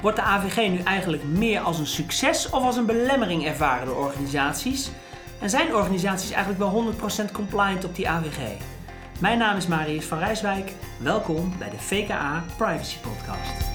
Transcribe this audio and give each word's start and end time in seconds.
Wordt 0.00 0.16
de 0.16 0.22
AVG 0.22 0.70
nu 0.70 0.78
eigenlijk 0.78 1.24
meer 1.24 1.60
als 1.60 1.78
een 1.78 1.86
succes 1.86 2.50
of 2.50 2.62
als 2.62 2.76
een 2.76 2.86
belemmering 2.86 3.46
ervaren 3.46 3.86
door 3.86 3.96
organisaties? 3.96 4.90
En 5.40 5.50
zijn 5.50 5.74
organisaties 5.74 6.30
eigenlijk 6.30 6.72
wel 6.72 6.94
100% 7.28 7.32
compliant 7.32 7.84
op 7.84 7.94
die 7.94 8.08
AVG? 8.08 8.38
Mijn 9.18 9.38
naam 9.38 9.56
is 9.56 9.66
Marius 9.66 10.04
van 10.04 10.18
Rijswijk. 10.18 10.72
Welkom 10.98 11.52
bij 11.58 11.70
de 11.70 11.78
VKA 11.78 12.44
Privacy 12.56 12.96
Podcast. 12.98 13.68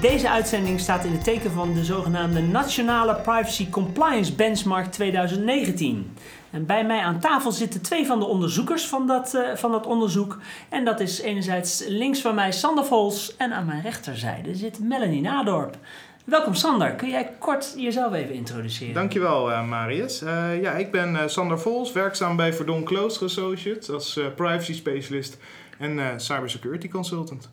Deze 0.00 0.30
uitzending 0.30 0.80
staat 0.80 1.04
in 1.04 1.12
het 1.12 1.24
teken 1.24 1.50
van 1.50 1.74
de 1.74 1.84
zogenaamde 1.84 2.40
Nationale 2.40 3.14
Privacy 3.14 3.70
Compliance 3.70 4.34
Benchmark 4.34 4.92
2019. 4.92 6.16
En 6.56 6.66
bij 6.66 6.84
mij 6.84 7.00
aan 7.00 7.20
tafel 7.20 7.52
zitten 7.52 7.82
twee 7.82 8.06
van 8.06 8.18
de 8.18 8.24
onderzoekers 8.24 8.86
van 8.86 9.06
dat, 9.06 9.34
uh, 9.34 9.54
van 9.54 9.70
dat 9.70 9.86
onderzoek. 9.86 10.38
En 10.68 10.84
dat 10.84 11.00
is 11.00 11.20
enerzijds 11.20 11.84
links 11.88 12.20
van 12.20 12.34
mij 12.34 12.52
Sander 12.52 12.84
Vols 12.84 13.36
en 13.36 13.52
aan 13.52 13.66
mijn 13.66 13.82
rechterzijde 13.82 14.54
zit 14.54 14.78
Melanie 14.80 15.20
Nadorp. 15.20 15.76
Welkom 16.24 16.54
Sander, 16.54 16.94
kun 16.94 17.08
jij 17.08 17.32
kort 17.38 17.74
jezelf 17.76 18.12
even 18.12 18.34
introduceren? 18.34 18.94
Dankjewel 18.94 19.50
uh, 19.50 19.68
Marius. 19.68 20.22
Uh, 20.22 20.62
ja, 20.62 20.72
ik 20.72 20.90
ben 20.90 21.30
Sander 21.30 21.58
Vols, 21.58 21.92
werkzaam 21.92 22.36
bij 22.36 22.52
Verdon 22.52 22.84
Closer 22.84 23.24
Associates 23.24 23.90
als 23.90 24.20
privacy 24.36 24.74
specialist 24.74 25.38
en 25.78 26.20
cybersecurity 26.20 26.88
consultant. 26.88 27.50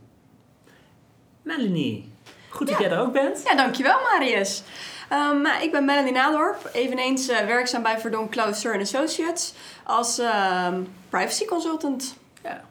Melanie, 1.42 2.13
goed 2.54 2.68
dat 2.68 2.78
ja. 2.78 2.84
jij 2.88 2.98
er 2.98 3.02
ook 3.02 3.14
bent. 3.14 3.42
Ja, 3.46 3.56
dankjewel 3.56 3.98
Marius. 4.12 4.64
Um, 5.12 5.46
ik 5.62 5.72
ben 5.72 5.86
Melanie 5.86 6.12
Nadorp, 6.12 6.70
eveneens 6.74 7.28
werkzaam 7.28 7.84
bij 7.84 8.00
Verdon 8.00 8.30
Closer 8.30 8.80
Associates 8.80 9.54
als 9.84 10.20
um, 10.20 10.88
privacy 11.10 11.46
consultant. 11.46 12.18
Ja. 12.44 12.62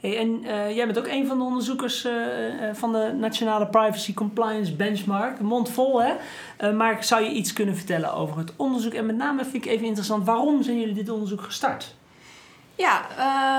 Hey, 0.00 0.18
en 0.18 0.44
uh, 0.44 0.76
jij 0.76 0.86
bent 0.86 0.98
ook 0.98 1.06
een 1.06 1.26
van 1.26 1.38
de 1.38 1.44
onderzoekers 1.44 2.04
uh, 2.04 2.12
uh, 2.12 2.74
van 2.74 2.92
de 2.92 3.12
Nationale 3.18 3.66
Privacy 3.66 4.14
Compliance 4.14 4.72
Benchmark. 4.72 5.40
Mond 5.40 5.70
vol, 5.70 6.02
hè? 6.02 6.72
maar 6.72 7.04
zou 7.04 7.24
je 7.24 7.30
iets 7.30 7.52
kunnen 7.52 7.76
vertellen 7.76 8.14
over 8.14 8.38
het 8.38 8.52
onderzoek? 8.56 8.92
En 8.92 9.06
met 9.06 9.16
name 9.16 9.44
vind 9.44 9.64
ik 9.64 9.70
even 9.70 9.86
interessant, 9.86 10.26
waarom 10.26 10.62
zijn 10.62 10.80
jullie 10.80 10.94
dit 10.94 11.08
onderzoek 11.08 11.42
gestart? 11.42 11.94
Ja, 12.74 13.06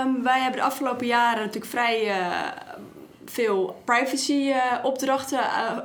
um, 0.05 0.23
wij 0.23 0.39
hebben 0.39 0.59
de 0.59 0.65
afgelopen 0.65 1.07
jaren 1.07 1.39
natuurlijk 1.39 1.71
vrij 1.71 2.11
veel 3.31 3.81
privacy 3.85 4.51
opdrachten 4.83 5.39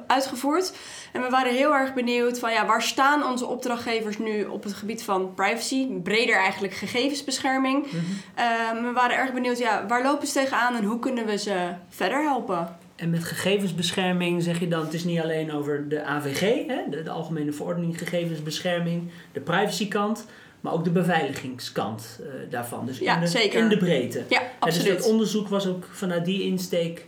uitgevoerd. 0.07 0.73
En 1.13 1.23
we 1.23 1.29
waren 1.29 1.55
heel 1.55 1.75
erg 1.75 1.95
benieuwd 1.95 2.39
van 2.39 2.53
ja, 2.53 2.67
waar 2.67 2.83
staan 2.83 3.25
onze 3.25 3.47
opdrachtgevers 3.47 4.19
nu 4.19 4.45
op 4.45 4.63
het 4.63 4.75
gebied 4.75 5.03
van 5.03 5.35
privacy? 5.35 5.87
Breder 5.87 6.37
eigenlijk 6.37 6.75
gegevensbescherming. 6.75 7.85
Mm 7.85 7.91
-hmm. 7.91 8.77
um, 8.77 8.85
we 8.85 8.93
waren 8.93 9.17
erg 9.17 9.33
benieuwd, 9.33 9.59
ja, 9.59 9.87
waar 9.87 10.03
lopen 10.03 10.27
ze 10.27 10.33
tegenaan 10.33 10.77
en 10.77 10.85
hoe 10.85 10.99
kunnen 10.99 11.27
we 11.27 11.39
ze 11.39 11.69
verder 11.89 12.23
helpen? 12.23 12.77
En 12.97 13.11
met 13.11 13.25
gegevensbescherming 13.25 14.43
zeg 14.43 14.61
je 14.61 14.69
dan, 14.69 14.81
het 14.85 14.95
is 14.95 15.05
niet 15.05 15.21
alleen 15.21 15.53
over 15.53 15.89
de 15.89 16.05
AVG, 16.05 16.67
hè, 16.67 16.83
de, 16.91 17.03
de 17.03 17.11
Algemene 17.11 17.53
Verordening 17.53 17.99
Gegevensbescherming, 17.99 19.11
de 19.33 19.41
privacykant, 19.41 20.27
maar 20.61 20.73
ook 20.73 20.85
de 20.85 20.91
beveiligingskant 20.91 22.21
uh, 22.21 22.27
daarvan. 22.51 22.87
Dus 22.87 22.99
ja, 22.99 23.15
in, 23.15 23.21
de, 23.21 23.27
zeker. 23.27 23.63
in 23.63 23.69
de 23.69 23.77
breedte. 23.77 24.23
Ja, 24.29 24.43
absoluut. 24.59 24.87
dus 24.87 24.97
het 24.97 25.13
onderzoek 25.13 25.49
was 25.49 25.67
ook 25.67 25.85
vanuit 25.91 26.25
die 26.25 26.43
insteek 26.43 27.07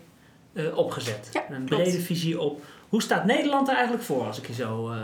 opgezet. 0.75 1.29
Ja, 1.33 1.45
een 1.51 1.65
brede 1.65 2.01
visie 2.01 2.41
op 2.41 2.63
hoe 2.89 3.03
staat 3.03 3.25
Nederland 3.25 3.69
er 3.69 3.75
eigenlijk 3.75 4.05
voor 4.05 4.27
als 4.27 4.39
ik 4.39 4.47
je 4.47 4.53
zo 4.53 4.91
uh, 4.91 4.97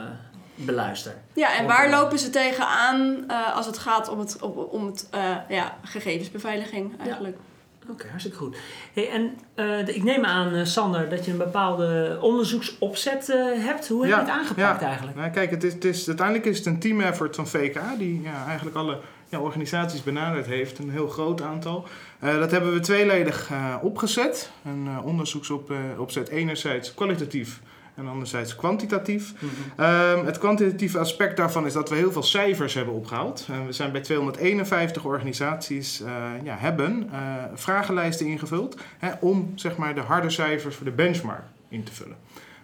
beluister? 0.55 1.15
Ja, 1.33 1.59
en 1.59 1.67
waar 1.67 1.91
lopen 1.91 2.19
ze 2.19 2.31
tegenaan 2.31 3.25
uh, 3.29 3.57
als 3.57 3.67
het 3.67 3.79
gaat 3.79 4.09
om 4.09 4.19
het, 4.19 4.43
om, 4.43 4.51
om 4.51 4.87
het 4.87 5.09
uh, 5.15 5.37
ja, 5.49 5.77
gegevensbeveiliging 5.83 7.01
eigenlijk? 7.01 7.37
Ja. 7.37 7.43
Oké, 7.83 7.93
okay, 7.93 8.09
hartstikke 8.09 8.39
goed. 8.39 8.57
Hey, 8.93 9.11
en 9.11 9.39
uh, 9.57 9.89
ik 9.89 10.03
neem 10.03 10.25
aan, 10.25 10.67
Sander, 10.67 11.09
dat 11.09 11.25
je 11.25 11.31
een 11.31 11.39
bepaalde 11.39 12.19
onderzoeksopzet 12.21 13.27
hebt. 13.57 13.89
Hoe 13.89 14.01
heb 14.01 14.11
je 14.11 14.17
ja, 14.17 14.21
het 14.21 14.31
aangepakt 14.31 14.81
ja. 14.81 14.87
eigenlijk? 14.87 15.17
Nou, 15.17 15.31
kijk, 15.31 15.51
het 15.51 15.65
is, 15.65 15.73
het 15.73 15.85
is, 15.85 16.07
uiteindelijk 16.07 16.47
is 16.47 16.59
het 16.59 16.67
een 16.67 16.79
team 16.79 17.01
effort 17.01 17.37
van 17.37 17.47
VKA, 17.47 17.95
die 17.99 18.23
ja, 18.23 18.47
eigenlijk 18.47 18.77
alle 18.77 19.01
ja, 19.29 19.41
organisaties 19.41 20.03
benaderd 20.03 20.47
heeft, 20.47 20.79
een 20.79 20.91
heel 20.91 21.09
groot 21.09 21.43
aantal. 21.43 21.87
Uh, 22.25 22.39
dat 22.39 22.51
hebben 22.51 22.73
we 22.73 22.81
tweeledig 22.81 23.51
uh, 23.51 23.75
opgezet. 23.83 24.51
Een 24.65 24.87
uh, 24.87 25.07
onderzoeksopzet 25.07 26.29
enerzijds 26.29 26.95
kwalitatief 26.95 27.61
en 27.95 28.09
anderzijds 28.09 28.57
kwantitatief. 28.57 29.33
Mm 29.39 29.49
-hmm. 29.77 29.85
um, 29.85 30.27
het 30.27 30.39
kwantitatieve 30.39 30.99
aspect 30.99 31.37
daarvan 31.37 31.67
is 31.67 31.73
dat 31.73 31.89
we 31.89 31.97
heel 31.97 32.13
veel 32.13 32.23
cijfers 32.23 32.75
hebben 32.75 32.95
opgehaald. 32.95 33.47
Uh, 33.51 33.67
we 33.67 33.73
zijn 33.73 33.93
bij 33.93 34.01
251 34.01 35.05
organisaties 35.05 36.01
uh, 36.01 36.09
ja, 36.43 36.57
hebben 36.57 37.09
uh, 37.13 37.19
vragenlijsten 37.55 38.27
ingevuld 38.27 38.77
hè, 38.99 39.11
om 39.21 39.53
zeg 39.55 39.77
maar, 39.77 39.95
de 39.95 40.01
harde 40.01 40.31
cijfers 40.31 40.77
voor 40.77 40.85
de 40.85 40.93
benchmark 40.93 41.45
in 41.69 41.83
te 41.83 41.93
vullen. 41.93 42.17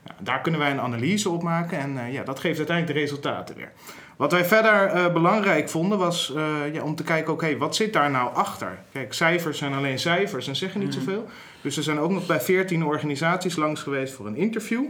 Nou, 0.05 0.19
daar 0.23 0.41
kunnen 0.41 0.61
wij 0.61 0.71
een 0.71 0.81
analyse 0.81 1.29
op 1.29 1.43
maken 1.43 1.79
en 1.79 2.13
ja, 2.13 2.23
dat 2.23 2.41
geeft 2.41 2.59
uiteindelijk 2.59 2.97
de 2.97 3.03
resultaten 3.03 3.57
weer. 3.57 3.73
Wat 4.21 4.33
wij 4.33 4.45
verder 4.45 4.95
uh, 4.95 5.13
belangrijk 5.13 5.69
vonden 5.69 5.99
was 5.99 6.33
uh, 6.37 6.75
ja, 6.75 6.83
om 6.83 6.95
te 6.95 7.03
kijken, 7.03 7.33
oké, 7.33 7.45
okay, 7.45 7.59
wat 7.59 7.77
zit 7.77 7.93
daar 7.93 8.11
nou 8.11 8.35
achter? 8.35 8.79
Kijk, 8.93 9.13
cijfers 9.13 9.59
zijn 9.59 9.75
alleen 9.75 9.99
cijfers 9.99 10.49
en 10.49 10.57
zeggen 10.57 10.81
niet 10.81 10.95
mm. 10.95 11.03
zoveel. 11.03 11.27
Dus 11.61 11.77
er 11.77 11.83
zijn 11.83 11.99
ook 11.99 12.11
nog 12.11 12.27
bij 12.27 12.41
14 12.41 12.85
organisaties 12.85 13.57
langs 13.57 13.83
geweest 13.83 14.15
voor 14.15 14.27
een 14.27 14.37
interview. 14.37 14.85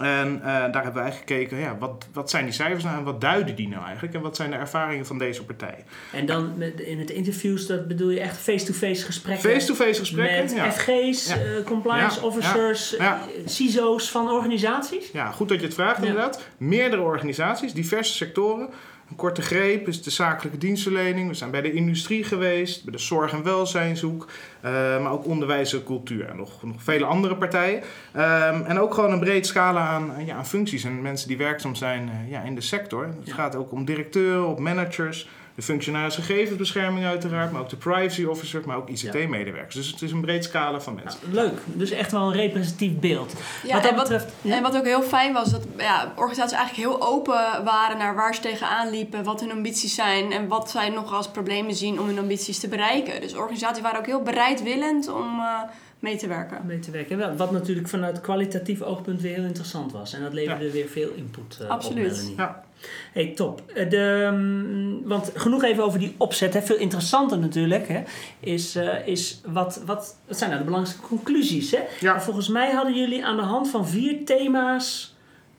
En 0.00 0.36
uh, 0.36 0.44
daar 0.44 0.82
hebben 0.82 1.02
wij 1.02 1.12
gekeken, 1.12 1.58
ja, 1.58 1.76
wat, 1.78 2.06
wat 2.12 2.30
zijn 2.30 2.44
die 2.44 2.54
cijfers 2.54 2.84
nou 2.84 2.98
en 2.98 3.04
wat 3.04 3.20
duiden 3.20 3.56
die 3.56 3.68
nou 3.68 3.84
eigenlijk? 3.84 4.14
En 4.14 4.20
wat 4.20 4.36
zijn 4.36 4.50
de 4.50 4.56
ervaringen 4.56 5.06
van 5.06 5.18
deze 5.18 5.44
partijen? 5.44 5.84
En 6.12 6.26
dan 6.26 6.52
met, 6.56 6.80
in 6.80 6.98
het 6.98 7.10
interviews, 7.10 7.66
dat 7.66 7.88
bedoel 7.88 8.10
je 8.10 8.20
echt 8.20 8.36
face-to-face 8.36 9.04
gesprekken? 9.04 9.50
Face-to-face 9.50 10.00
gesprekken, 10.00 10.44
Met 10.44 10.54
ja. 10.54 10.72
FG's, 10.72 11.28
ja. 11.28 11.36
uh, 11.36 11.64
compliance 11.64 12.20
ja. 12.20 12.26
officers, 12.26 12.94
ja. 12.98 13.20
CISO's 13.44 14.10
van 14.10 14.30
organisaties? 14.30 15.10
Ja, 15.12 15.30
goed 15.30 15.48
dat 15.48 15.60
je 15.60 15.64
het 15.64 15.74
vraagt 15.74 15.98
inderdaad. 15.98 16.40
Meerdere 16.56 17.02
organisaties, 17.02 17.72
diverse 17.72 18.12
sectoren. 18.14 18.68
Een 19.10 19.16
korte 19.16 19.42
greep 19.42 19.88
is 19.88 20.02
de 20.02 20.10
zakelijke 20.10 20.58
dienstverlening. 20.58 21.28
We 21.28 21.34
zijn 21.34 21.50
bij 21.50 21.60
de 21.60 21.72
industrie 21.72 22.24
geweest, 22.24 22.84
bij 22.84 22.92
de 22.92 22.98
zorg- 22.98 23.32
en 23.32 23.42
welzijnshoek, 23.42 24.28
uh, 24.64 24.70
maar 25.02 25.12
ook 25.12 25.24
onderwijs 25.24 25.72
en 25.72 25.84
cultuur 25.84 26.28
en 26.28 26.36
nog, 26.36 26.62
nog 26.62 26.82
vele 26.82 27.04
andere 27.04 27.36
partijen. 27.36 27.82
Um, 28.16 28.64
en 28.64 28.78
ook 28.78 28.94
gewoon 28.94 29.12
een 29.12 29.20
breed 29.20 29.46
scala 29.46 29.86
aan, 29.86 30.12
ja, 30.26 30.36
aan 30.36 30.46
functies 30.46 30.84
en 30.84 31.02
mensen 31.02 31.28
die 31.28 31.36
werkzaam 31.36 31.74
zijn 31.74 32.08
uh, 32.08 32.30
ja, 32.30 32.42
in 32.42 32.54
de 32.54 32.60
sector. 32.60 33.04
Het 33.04 33.14
ja. 33.22 33.34
gaat 33.34 33.56
ook 33.56 33.72
om 33.72 33.84
directeuren, 33.84 34.56
om 34.56 34.62
managers, 34.62 35.28
de 35.54 35.62
functionaris 35.62 36.14
gegevensbescherming 36.14 37.06
uiteraard, 37.06 37.52
maar 37.52 37.60
ook 37.60 37.68
de 37.68 37.76
privacy 37.76 38.24
officer, 38.24 38.62
maar 38.66 38.76
ook 38.76 38.88
ICT-medewerkers. 38.88 39.74
Dus 39.74 39.86
het 39.86 40.02
is 40.02 40.12
een 40.12 40.20
breed 40.20 40.44
scala 40.44 40.80
van 40.80 40.94
mensen. 40.94 41.20
Ja, 41.22 41.42
leuk, 41.42 41.58
dus 41.64 41.90
echt 41.90 42.12
wel 42.12 42.26
een 42.26 42.32
representatief 42.32 42.92
beeld. 42.92 43.32
Ja, 43.62 43.72
wat 43.72 43.82
dat 43.82 43.92
en, 43.92 43.98
betreft, 43.98 44.32
ja? 44.42 44.56
en 44.56 44.62
wat 44.62 44.76
ook 44.76 44.84
heel 44.84 45.02
fijn 45.02 45.32
was, 45.32 45.50
dat 45.50 45.66
ja, 45.78 46.12
organisaties 46.16 46.56
eigenlijk 46.56 46.88
heel 46.88 47.08
open 47.08 47.64
waren 47.64 47.98
naar 47.98 48.14
waar 48.14 48.34
ze 48.34 48.40
tegenaan 48.40 48.90
liepen, 48.90 49.24
wat 49.24 49.40
hun 49.40 49.52
ambities 49.52 49.94
zijn 49.94 50.32
en 50.32 50.48
wat 50.48 50.70
zij 50.70 50.88
nog 50.88 51.12
als 51.12 51.28
problemen 51.28 51.74
zien 51.74 52.00
om 52.00 52.06
hun 52.06 52.18
ambities 52.18 52.58
te 52.58 52.68
bereiken. 52.68 53.20
Dus 53.20 53.34
organisaties 53.34 53.82
waren 53.82 53.98
ook 53.98 54.06
heel 54.06 54.22
bereidwillend 54.22 55.08
om 55.08 55.38
uh, 55.38 55.60
mee 56.00 56.16
te 56.16 56.26
werken. 56.26 56.60
Mee 56.66 56.78
te 56.78 56.90
werken. 56.90 57.36
Wat 57.36 57.50
natuurlijk 57.50 57.88
vanuit 57.88 58.20
kwalitatief 58.20 58.82
oogpunt 58.82 59.20
weer 59.20 59.34
heel 59.34 59.44
interessant 59.44 59.92
was. 59.92 60.12
En 60.12 60.22
dat 60.22 60.32
leverde 60.32 60.64
ja. 60.64 60.70
weer 60.70 60.88
veel 60.88 61.10
input 61.14 61.58
uh, 61.62 61.68
Absoluut. 61.68 62.06
op 62.06 62.12
Melanie. 62.12 62.36
Ja. 62.36 62.64
Hey, 63.12 63.26
top. 63.26 63.62
De, 63.74 64.30
um, 64.32 65.02
want 65.04 65.32
genoeg 65.34 65.62
even 65.62 65.84
over 65.84 65.98
die 65.98 66.14
opzet. 66.16 66.54
Hè. 66.54 66.62
Veel 66.62 66.76
interessanter 66.76 67.38
natuurlijk 67.38 67.88
hè, 67.88 68.02
is, 68.40 68.76
uh, 68.76 69.06
is 69.06 69.40
wat, 69.46 69.82
wat, 69.86 70.16
wat 70.26 70.36
zijn 70.36 70.50
nou 70.50 70.62
de 70.62 70.68
belangrijkste 70.68 71.08
conclusies. 71.08 71.70
Hè? 71.70 71.82
Ja. 72.00 72.20
Volgens 72.20 72.48
mij 72.48 72.70
hadden 72.70 72.94
jullie 72.94 73.24
aan 73.24 73.36
de 73.36 73.42
hand 73.42 73.68
van 73.68 73.88
vier 73.88 74.24
thema's 74.24 75.14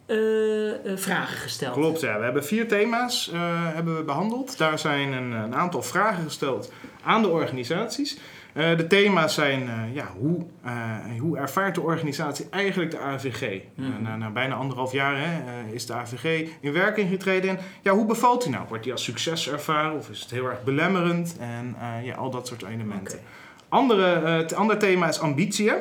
uh, 0.07 0.67
uh, 0.67 0.73
vragen 0.95 1.37
gesteld. 1.37 1.73
Klopt, 1.73 2.01
ja. 2.01 2.17
We 2.17 2.23
hebben 2.23 2.45
vier 2.45 2.67
thema's 2.67 3.31
uh, 3.33 3.73
hebben 3.73 3.97
we 3.97 4.03
behandeld. 4.03 4.57
Daar 4.57 4.79
zijn 4.79 5.11
een, 5.11 5.31
een, 5.31 5.55
aantal 5.55 5.81
vragen 5.81 6.23
gesteld 6.23 6.71
aan 7.03 7.21
de 7.21 7.27
organisaties. 7.27 8.17
Uh, 8.53 8.77
de 8.77 8.87
thema's 8.87 9.33
zijn, 9.33 9.61
uh, 9.61 9.95
ja, 9.95 10.07
hoe, 10.17 10.45
uh, 10.65 11.19
hoe 11.19 11.37
ervaart 11.37 11.75
de 11.75 11.81
organisatie 11.81 12.47
eigenlijk 12.49 12.91
de 12.91 12.99
AVG? 12.99 13.61
Mm. 13.75 14.01
na, 14.01 14.15
na, 14.15 14.29
bijna 14.29 14.55
anderhalf 14.55 14.91
jaar 14.91 15.15
hè, 15.17 15.63
is 15.73 15.85
de 15.85 15.93
AVG 15.93 16.49
in 16.59 16.73
werking 16.73 17.09
getreden. 17.09 17.49
En 17.49 17.59
ja, 17.81 17.93
hoe 17.93 18.05
bevalt 18.05 18.43
die 18.43 18.51
nou? 18.51 18.65
Wordt 18.67 18.83
die 18.83 18.91
als 18.91 19.03
succes 19.03 19.49
ervaren 19.49 19.97
of 19.97 20.09
is 20.09 20.21
het 20.21 20.31
heel 20.31 20.45
erg 20.45 20.63
belemmerend? 20.63 21.37
En 21.39 21.75
ja, 22.03 22.15
al 22.15 22.29
dat 22.29 22.47
soort 22.47 22.63
elementen. 22.63 23.17
Okay. 23.17 23.27
Andere, 23.69 24.29
het 24.29 24.53
andere 24.53 24.79
thema 24.79 25.07
is 25.07 25.19
ambitie. 25.19 25.71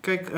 Kijk, 0.00 0.32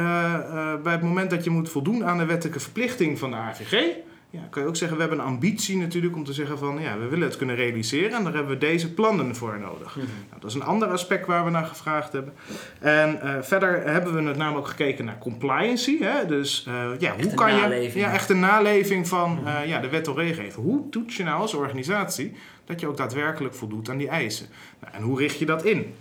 bij 0.82 0.92
het 0.92 1.02
moment 1.02 1.30
dat 1.30 1.44
je 1.44 1.50
moet 1.50 1.70
voldoen 1.70 2.04
aan 2.04 2.18
de 2.18 2.24
wettelijke 2.24 2.60
verplichting 2.60 3.18
van 3.18 3.30
de 3.30 3.36
AVG... 3.36 3.82
Ja, 4.30 4.40
kan 4.50 4.62
je 4.62 4.68
ook 4.68 4.76
zeggen, 4.76 4.96
we 4.96 5.02
hebben 5.02 5.20
een 5.20 5.32
ambitie 5.32 5.76
natuurlijk 5.76 6.16
om 6.16 6.24
te 6.24 6.32
zeggen 6.32 6.58
van 6.58 6.80
ja, 6.80 6.98
we 6.98 7.06
willen 7.08 7.28
het 7.28 7.36
kunnen 7.36 7.56
realiseren 7.56 8.12
en 8.12 8.24
daar 8.24 8.34
hebben 8.34 8.52
we 8.52 8.58
deze 8.58 8.92
plannen 8.92 9.36
voor 9.36 9.58
nodig. 9.60 9.96
Mm 9.96 10.02
-hmm. 10.02 10.10
nou, 10.28 10.40
dat 10.40 10.50
is 10.50 10.56
een 10.56 10.62
ander 10.62 10.88
aspect 10.88 11.26
waar 11.26 11.44
we 11.44 11.50
naar 11.50 11.64
gevraagd 11.64 12.12
hebben. 12.12 12.34
En 12.80 13.20
uh, 13.24 13.34
verder 13.40 13.82
hebben 13.82 14.14
we 14.14 14.20
met 14.20 14.36
name 14.36 14.56
ook 14.56 14.68
gekeken 14.68 15.04
naar 15.04 15.18
compliancy. 15.18 15.98
Hè? 15.98 16.26
Dus 16.26 16.66
uh, 16.68 16.74
ja, 16.98 17.14
echt 17.14 17.24
hoe 17.24 17.34
kan 17.34 17.48
naleving. 17.48 17.92
je 17.92 17.98
ja, 17.98 18.12
echt 18.12 18.30
een 18.30 18.40
naleving 18.40 19.08
van 19.08 19.30
mm 19.30 19.36
-hmm. 19.36 19.46
uh, 19.46 19.66
ja, 19.66 19.80
de 19.80 19.88
wet 19.88 20.08
of 20.08 20.16
regelgeving. 20.16 20.64
Hoe 20.64 20.88
toets 20.88 21.16
je 21.16 21.24
nou 21.24 21.40
als 21.40 21.54
organisatie 21.54 22.32
dat 22.64 22.80
je 22.80 22.86
ook 22.86 22.96
daadwerkelijk 22.96 23.54
voldoet 23.54 23.88
aan 23.88 23.98
die 23.98 24.08
eisen? 24.08 24.46
Nou, 24.80 24.94
en 24.94 25.02
hoe 25.02 25.18
richt 25.18 25.38
je 25.38 25.46
dat 25.46 25.64
in? 25.64 25.94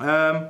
Ehm, 0.00 0.42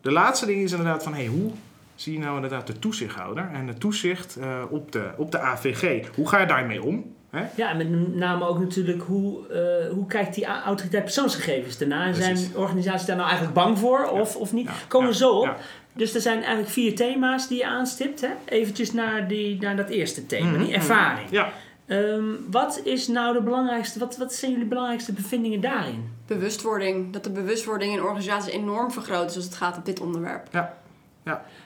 de 0.00 0.12
laatste 0.12 0.46
ding 0.46 0.62
is 0.62 0.70
inderdaad 0.70 1.02
van, 1.02 1.14
hey, 1.14 1.26
hoe 1.26 1.52
zie 1.96 2.12
je 2.12 2.18
nou 2.18 2.34
inderdaad 2.34 2.66
de 2.66 2.78
toezichthouder 2.78 3.50
en 3.52 3.66
de 3.66 3.74
toezicht 3.74 4.36
eh, 4.36 4.62
op, 4.70 4.92
de, 4.92 5.10
op 5.16 5.30
de 5.30 5.38
AVG? 5.38 6.06
Hoe 6.14 6.28
ga 6.28 6.40
je 6.40 6.46
daarmee 6.46 6.82
om? 6.82 7.14
Hè? 7.30 7.44
Ja, 7.54 7.70
en 7.70 7.76
met 7.76 8.14
name 8.16 8.46
ook 8.46 8.58
natuurlijk 8.58 9.02
hoe, 9.02 9.48
eh, 9.48 9.92
hoe 9.92 10.06
kijkt 10.06 10.34
die 10.34 10.46
autoriteit 10.46 11.04
persoonsgegevens 11.04 11.80
ernaar? 11.80 12.06
En 12.06 12.14
zijn 12.14 12.38
organisaties 12.54 13.06
daar 13.06 13.16
nou 13.16 13.28
eigenlijk 13.28 13.58
bang 13.58 13.78
voor 13.78 14.08
of, 14.08 14.36
of 14.36 14.52
niet? 14.52 14.66
Ja, 14.66 14.72
Komen 14.88 15.08
we 15.08 15.12
ja, 15.14 15.18
zo 15.20 15.30
op. 15.30 15.44
ja. 15.44 15.56
Dus 15.92 16.14
er 16.14 16.20
zijn 16.20 16.38
eigenlijk 16.38 16.68
vier 16.68 16.94
thema's 16.94 17.48
die 17.48 17.58
je 17.58 17.66
aanstipt. 17.66 18.20
Hè? 18.20 18.28
Eventjes 18.44 18.92
naar, 18.92 19.28
die, 19.28 19.60
naar 19.60 19.76
dat 19.76 19.88
eerste 19.88 20.26
thema, 20.26 20.50
Mhm, 20.50 20.64
die 20.64 20.74
ervaring. 20.74 21.28
Ja, 21.30 21.52
Ehm, 21.86 22.24
wat 22.50 22.80
is 22.84 23.08
nou 23.08 23.32
de 23.32 23.42
belangrijkste, 23.42 23.98
wat, 23.98 24.16
wat 24.16 24.34
zijn 24.34 24.50
jullie 24.50 24.66
belangrijkste 24.66 25.12
bevindingen 25.12 25.60
daarin? 25.60 26.10
Bewustwording. 26.26 27.12
Dat 27.12 27.24
de 27.24 27.30
bewustwording 27.30 27.92
in 27.92 28.02
organisaties 28.02 28.52
enorm 28.52 28.90
vergroot 28.92 29.30
is 29.30 29.36
als 29.36 29.44
het 29.44 29.54
gaat 29.54 29.76
op 29.76 29.84
dit 29.84 30.00
onderwerp. 30.00 30.48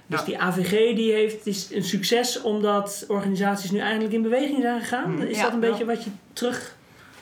Dus 0.06 0.18
Ja. 0.20 0.24
die 0.26 0.38
AVG 0.40 0.70
die 0.96 1.12
heeft 1.12 1.46
is 1.46 1.68
een 1.72 1.84
succes 1.84 2.42
omdat 2.42 3.04
organisaties 3.08 3.70
nu 3.70 3.78
eindelijk 3.78 4.12
in 4.14 4.22
beweging 4.22 4.62
zijn 4.62 4.80
gegaan. 4.80 5.12
Mhm. 5.14 5.22
Is 5.22 5.36
Ja. 5.36 5.42
dat 5.42 5.52
een 5.52 5.60
beetje 5.60 5.84
wat 5.84 6.04
je 6.04 6.10
terug... 6.32 6.78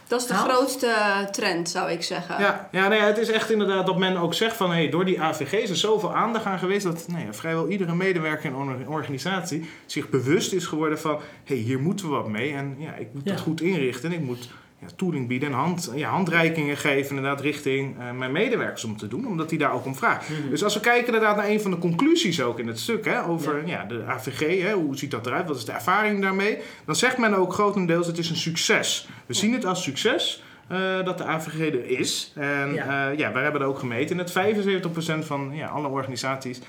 Dat 0.07 0.21
is 0.21 0.27
de 0.27 0.35
Haalt? 0.35 0.51
grootste 0.53 0.93
trend, 1.33 1.69
zou 1.69 1.91
ik 1.91 2.03
zeggen. 2.03 2.41
ja, 2.41 2.69
ja 2.73 2.89
nee, 2.89 3.01
het 3.01 3.19
is 3.19 3.29
echt 3.31 3.51
inderdaad 3.51 3.87
dat 3.87 3.99
men 3.99 4.17
ook 4.17 4.35
zegt 4.35 4.57
van... 4.57 4.71
Hey, 4.71 4.89
door 4.89 5.05
die 5.05 5.21
AVG 5.21 5.53
is 5.53 5.71
er 5.71 5.77
zoveel 5.77 6.15
aandacht 6.15 6.45
aan 6.45 6.59
geweest... 6.59 6.85
dat 6.85 7.05
nou 7.09 7.25
ja, 7.25 7.33
vrijwel 7.35 7.69
iedere 7.69 7.95
medewerker 7.95 8.45
in 8.51 8.55
een 8.57 8.89
organisatie 8.89 9.71
zich 9.87 10.09
bewust 10.09 10.53
is 10.53 10.67
geworden 10.67 10.99
van... 11.01 11.19
hey, 11.45 11.57
hier 11.57 11.81
moeten 11.81 12.07
we 12.09 12.13
wat 12.15 12.29
mee 12.29 12.53
en 12.53 12.75
ja, 12.79 12.95
ik 12.95 13.09
moet 13.13 13.23
Ja. 13.25 13.31
dat 13.33 13.41
goed 13.41 13.61
inrichten... 13.61 14.11
en 14.13 14.19
ik 14.19 14.25
moet 14.25 14.49
ja, 14.81 14.87
tooling 14.97 15.29
bieden 15.29 15.49
en 15.49 15.55
hand, 15.55 15.93
ja, 15.95 16.11
handreikingen 16.11 16.77
geven 16.77 17.17
inderdaad 17.17 17.41
richting 17.41 17.99
eh, 17.99 18.13
mijn 18.13 18.33
medewerkers 18.33 18.85
om 18.85 18.97
te 18.97 19.09
doen... 19.09 19.27
omdat 19.27 19.49
die 19.49 19.59
daar 19.59 19.73
ook 19.73 19.85
om 19.85 19.97
vragen. 19.97 20.35
Mhm. 20.35 20.51
Dus 20.51 20.65
als 20.65 20.75
we 20.75 20.81
kijken 20.81 21.07
inderdaad 21.07 21.37
naar 21.37 21.49
een 21.49 21.61
van 21.61 21.71
de 21.71 21.79
conclusies 21.79 22.43
ook 22.43 22.59
in 22.59 22.67
het 22.67 22.79
stuk... 22.79 23.05
Hè, 23.05 23.25
over 23.25 23.67
ja. 23.67 23.85
de 23.85 24.05
AVG, 24.07 24.63
hè, 24.63 24.73
hoe 24.73 24.97
ziet 24.97 25.11
dat 25.11 25.27
eruit, 25.27 25.47
wat 25.47 25.57
is 25.57 25.65
de 25.65 25.73
ervaring 25.73 26.23
daarmee... 26.23 26.59
dan 26.85 26.97
zegt 26.97 27.19
men 27.19 27.35
ook 27.35 27.53
grotendeels 27.53 28.07
het 28.07 28.19
is 28.19 28.31
een 28.31 28.37
succes. 28.37 29.09
We 29.27 29.35
zien 29.35 29.53
het 29.53 29.65
als 29.65 29.83
succes... 29.83 30.43
eh, 30.69 31.05
dat 31.05 31.19
de 31.19 31.25
AVG 31.25 31.59
er 31.59 31.99
is. 31.99 32.33
En 32.35 32.75
Ja. 32.75 32.85
ja, 32.85 33.09
ja 33.09 33.33
wij 33.33 33.43
hebben 33.43 33.61
dat 33.61 33.71
ook 33.71 33.79
gemeten. 33.79 34.19
En 34.19 34.25
het 34.25 35.23
75% 35.23 35.27
van 35.27 35.51
ja, 35.55 35.67
alle 35.67 35.89
organisaties 35.89 36.61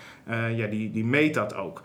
ja, 0.55 0.67
die, 0.67 0.91
die 0.91 1.05
meet 1.05 1.33
dat 1.33 1.55
ook. 1.55 1.81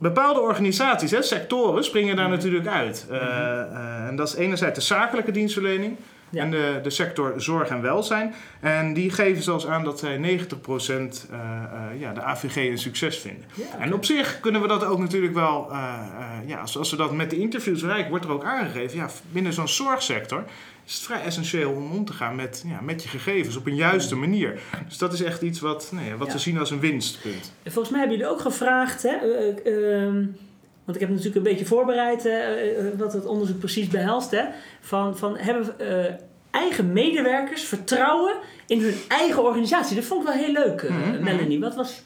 Bepaalde 0.00 0.40
organisaties, 0.40 1.10
hè, 1.10 1.22
sectoren, 1.22 1.84
springen 1.84 2.16
daar 2.16 2.28
Mhm. 2.28 2.34
natuurlijk 2.34 2.66
uit. 2.66 3.06
Eh, 3.10 3.16
eh, 3.16 4.06
en 4.06 4.16
dat 4.16 4.28
is 4.28 4.34
enerzijds 4.34 4.78
de 4.78 4.84
zakelijke 4.84 5.30
dienstverlening. 5.30 5.96
Ja. 6.30 6.42
En 6.42 6.50
de, 6.50 6.80
de 6.82 6.90
sector 6.90 7.32
zorg 7.36 7.68
en 7.68 7.82
welzijn. 7.82 8.34
En 8.60 8.92
die 8.94 9.10
geven 9.10 9.42
zelfs 9.42 9.66
aan 9.66 9.84
dat 9.84 9.98
zij 9.98 10.16
90% 10.18 11.26
eh, 11.30 11.38
eh, 11.38 12.00
ja, 12.00 12.12
de 12.12 12.22
AVG 12.22 12.56
een 12.56 12.78
succes 12.78 13.18
vinden. 13.18 13.44
Ja, 13.54 13.64
En 13.78 13.94
op 13.94 14.04
zich 14.04 14.40
kunnen 14.40 14.60
we 14.60 14.68
dat 14.68 14.84
ook 14.84 14.98
natuurlijk 14.98 15.34
wel, 15.34 15.68
ja, 16.46 16.58
als, 16.60 16.78
als 16.78 16.90
we 16.90 16.96
dat 16.96 17.12
met 17.12 17.30
de 17.30 17.36
interviews 17.38 17.80
bereiken, 17.80 18.10
wordt 18.10 18.24
er 18.24 18.30
ook 18.32 18.44
aangegeven, 18.44 18.96
ja, 18.98 19.08
binnen 19.32 19.52
zo'n 19.52 19.68
zorgsector 19.68 20.44
is 20.90 20.96
het 20.96 21.04
vrij 21.04 21.22
essentieel 21.22 21.70
om 21.72 21.90
om 21.92 22.04
te 22.04 22.12
gaan 22.12 22.34
met, 22.36 22.64
ja, 22.66 22.80
met 22.80 23.02
je 23.02 23.08
gegevens 23.08 23.56
op 23.56 23.66
een 23.66 23.74
juiste 23.74 24.16
manier. 24.16 24.60
Dus 24.88 24.98
dat 24.98 25.12
is 25.12 25.22
echt 25.22 25.42
iets 25.42 25.60
wat, 25.60 25.90
nee, 25.94 26.14
wat 26.14 26.26
Ja. 26.26 26.32
we 26.32 26.38
zien 26.38 26.58
als 26.58 26.70
een 26.70 26.80
winstpunt. 26.80 27.52
En 27.62 27.72
Volgens 27.72 27.90
mij 27.90 28.00
hebben 28.00 28.18
jullie 28.18 28.32
ook 28.32 28.40
gevraagd, 28.40 29.02
hè, 29.02 29.16
eh, 29.16 30.02
ehm, 30.02 30.14
want 30.84 30.94
ik 30.96 31.00
heb 31.00 31.08
natuurlijk 31.08 31.36
een 31.36 31.42
beetje 31.42 31.66
voorbereid 31.66 32.26
eh, 32.26 32.78
eh, 32.78 32.84
wat 32.98 33.12
het 33.12 33.26
onderzoek 33.26 33.58
precies 33.58 33.88
behelst. 33.88 34.30
Hè, 34.30 34.44
van, 34.80 35.16
van 35.18 35.36
hebben 35.36 35.78
eh, 35.78 36.14
eigen 36.50 36.92
medewerkers 36.92 37.62
vertrouwen 37.62 38.34
in 38.66 38.80
hun 38.80 38.94
eigen 39.08 39.42
organisatie? 39.44 39.96
Dat 39.96 40.04
vond 40.04 40.20
ik 40.28 40.34
wel 40.34 40.44
heel 40.44 40.52
leuk, 40.52 40.80
eh, 40.82 40.90
Mhm, 40.96 41.10
mhm. 41.10 41.22
Melanie. 41.22 41.60
Wat 41.60 41.74
was 41.74 42.02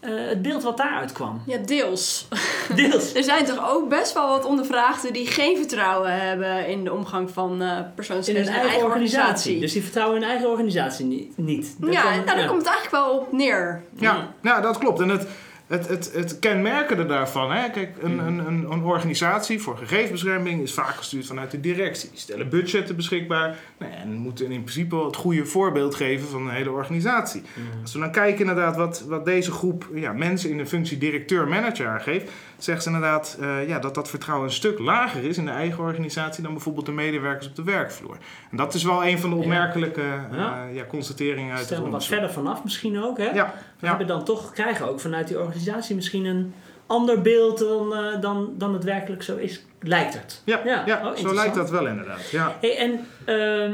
eh, 0.00 0.10
het 0.28 0.42
beeld 0.42 0.62
wat 0.62 0.76
daaruit 0.76 1.12
kwam? 1.12 1.42
Ja, 1.46 1.56
deels. 1.56 2.28
Deels. 2.74 3.12
Er 3.18 3.22
zijn 3.22 3.44
toch 3.44 3.70
ook 3.70 3.88
best 3.88 4.12
wel 4.12 4.28
wat 4.28 4.44
ondervraagden 4.44 5.12
die 5.12 5.26
geen 5.26 5.56
vertrouwen 5.56 6.20
hebben 6.20 6.66
in 6.68 6.84
de 6.84 6.92
omgang 6.92 7.30
van 7.30 7.62
eh 7.62 7.76
In 7.76 7.84
persoonsgegevens 7.94 8.50
hun 8.50 8.58
eigen 8.68 8.84
organisatie. 8.84 9.60
Dus 9.60 9.72
die 9.72 9.82
vertrouwen 9.82 10.20
hun 10.20 10.28
eigen 10.30 10.48
organisatie 10.48 11.06
niet. 11.06 11.36
niet. 11.36 11.74
Dat 11.78 11.92
ja, 11.92 12.00
kwam- 12.00 12.12
nou, 12.24 12.24
daar 12.38 12.46
komt 12.48 12.62
het 12.62 12.70
eigenlijk 12.70 13.04
wel 13.04 13.18
op 13.18 13.32
neer. 13.32 13.82
Ja, 13.96 14.28
ja 14.42 14.60
dat 14.60 14.78
klopt. 14.78 15.00
En 15.00 15.08
het, 15.08 15.26
het, 15.68 15.88
het, 15.88 16.12
het 16.14 16.38
kenmerkende 16.38 17.06
daarvan, 17.06 17.52
hè, 17.52 17.70
kijk, 17.70 17.96
een, 18.00 18.14
Mhm. 18.14 18.26
een, 18.26 18.38
een, 18.46 18.70
een 18.70 18.82
organisatie 18.82 19.60
voor 19.60 19.76
gegevensbescherming 19.76 20.62
is 20.62 20.74
vaak 20.74 20.94
gestuurd 20.94 21.26
vanuit 21.26 21.50
de 21.50 21.60
directie. 21.60 22.10
Die 22.10 22.18
stellen 22.18 22.48
budgetten 22.48 22.96
beschikbaar 22.96 23.58
nou 23.78 23.92
ja, 23.92 23.98
en 23.98 24.12
moeten 24.12 24.50
in 24.50 24.62
principe 24.62 24.96
het 24.96 25.16
goede 25.16 25.44
voorbeeld 25.44 25.94
geven 25.94 26.28
van 26.28 26.44
de 26.44 26.52
hele 26.52 26.70
organisatie. 26.70 27.42
Mhm. 27.42 27.82
Als 27.82 27.92
we 27.92 27.98
dan 27.98 28.12
kijken 28.12 28.40
inderdaad 28.40 28.76
wat, 28.76 29.04
wat 29.08 29.24
deze 29.24 29.50
groep 29.52 29.88
ja, 29.94 30.12
mensen 30.12 30.50
in 30.50 30.58
de 30.58 30.66
functie 30.66 30.98
directeur-manager 30.98 31.86
aangeeft, 31.86 32.30
zegt 32.58 32.82
ze 32.82 32.88
inderdaad 32.88 33.36
eh, 33.40 33.68
ja, 33.68 33.78
dat 33.78 33.94
dat 33.94 34.08
vertrouwen 34.10 34.46
een 34.48 34.54
stuk 34.54 34.78
lager 34.78 35.24
is 35.24 35.38
in 35.38 35.44
de 35.44 35.50
eigen 35.50 35.84
organisatie 35.84 36.42
dan 36.42 36.52
bijvoorbeeld 36.52 36.86
de 36.86 36.92
medewerkers 36.92 37.46
op 37.48 37.56
de 37.56 37.62
werkvloer. 37.62 38.16
En 38.50 38.56
dat 38.56 38.74
is 38.74 38.82
wel 38.82 39.04
een 39.04 39.18
van 39.18 39.30
de 39.30 39.36
Ja. 39.36 39.42
opmerkelijke 39.42 40.02
Ja. 40.32 40.66
eh, 40.68 40.74
ja, 40.74 40.84
constateringen 40.84 41.54
uit 41.56 41.64
Stel 41.64 41.76
het 41.76 41.86
er 41.86 41.92
wat 41.92 42.04
verder 42.06 42.30
vanaf 42.30 42.64
misschien 42.64 43.02
ook. 43.02 43.18
Hè? 43.18 43.24
Ja, 43.30 43.54
We 43.78 43.86
ja. 43.86 43.88
hebben 43.88 44.06
dan 44.06 44.24
toch, 44.24 44.52
krijgen 44.52 44.88
ook 44.88 45.00
vanuit 45.00 45.28
die 45.28 45.38
organisatie 45.40 45.94
misschien 45.94 46.24
een 46.24 46.54
ander 46.86 47.20
beeld 47.22 47.58
dan, 47.58 47.94
eh, 47.94 48.20
dan, 48.20 48.52
dan 48.56 48.72
het 48.74 48.84
werkelijk 48.84 49.22
zo 49.22 49.36
is. 49.36 49.64
Lijkt 49.80 50.14
het. 50.14 50.42
Ja, 50.44 50.60
Ja, 50.64 50.82
ja, 50.86 51.08
oh, 51.10 51.16
zo 51.16 51.34
lijkt 51.34 51.54
dat 51.54 51.70
wel 51.70 51.86
inderdaad. 51.86 52.30
Ja. 52.30 52.56
Hey, 52.60 52.76
en 52.78 53.06
ehm, 53.24 53.72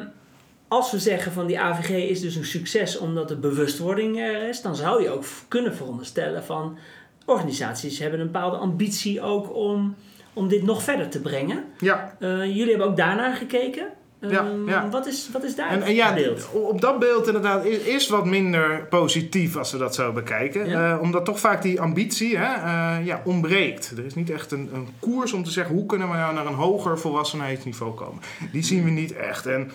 als 0.68 0.90
we 0.90 0.98
zeggen 0.98 1.32
van 1.32 1.46
die 1.46 1.60
AVG 1.60 1.88
is 1.90 2.20
dus 2.20 2.34
een 2.36 2.44
succes 2.44 2.98
omdat 2.98 3.28
de 3.28 3.36
bewustwording 3.36 4.20
er 4.20 4.48
is, 4.48 4.62
dan 4.62 4.76
zou 4.76 5.02
je 5.02 5.10
ook 5.10 5.24
kunnen 5.48 5.74
veronderstellen 5.74 6.44
van 6.44 6.78
organisaties 7.24 7.98
hebben 7.98 8.20
een 8.20 8.30
bepaalde 8.30 8.56
ambitie 8.56 9.20
ook 9.22 9.56
om, 9.56 9.94
om 10.32 10.48
dit 10.48 10.62
nog 10.62 10.82
verder 10.82 11.08
te 11.08 11.20
brengen. 11.20 11.64
Ja, 11.78 12.16
Eh, 12.18 12.44
jullie 12.44 12.68
hebben 12.68 12.86
ook 12.86 12.96
daarnaar 12.96 13.34
gekeken. 13.34 13.86
Ja, 14.30 14.46
Ehm, 14.46 14.68
ja. 14.68 14.88
Wat, 14.88 15.06
is, 15.06 15.28
wat 15.32 15.44
is 15.44 15.56
daar 15.56 15.68
en, 15.68 15.74
het 15.74 15.84
en 15.84 15.94
ja, 15.94 16.14
beeld? 16.14 16.50
op 16.52 16.80
dat 16.80 16.98
beeld 16.98 17.26
inderdaad 17.26 17.64
is, 17.64 17.78
is 17.78 18.08
wat 18.08 18.26
minder 18.26 18.86
positief 18.88 19.56
als 19.56 19.72
we 19.72 19.78
dat 19.78 19.94
zo 19.94 20.12
bekijken. 20.12 20.68
Ja. 20.68 20.92
Eh, 20.94 21.00
omdat 21.00 21.24
toch 21.24 21.40
vaak 21.40 21.62
die 21.62 21.80
ambitie 21.80 22.38
hè, 22.38 22.54
eh, 22.54 23.06
ja, 23.06 23.22
ontbreekt. 23.24 23.92
Er 23.96 24.04
is 24.04 24.14
niet 24.14 24.30
echt 24.30 24.52
een, 24.52 24.70
een 24.72 24.88
koers 24.98 25.32
om 25.32 25.44
te 25.44 25.50
zeggen 25.50 25.74
hoe 25.74 25.86
kunnen 25.86 26.10
we 26.10 26.16
nou 26.16 26.34
naar 26.34 26.46
een 26.46 26.54
hoger 26.54 26.98
volwassenheidsniveau 26.98 27.94
komen. 27.94 28.22
Die 28.52 28.62
zien 28.62 28.84
we 28.84 28.90
niet 28.90 29.12
echt. 29.12 29.46
En 29.46 29.70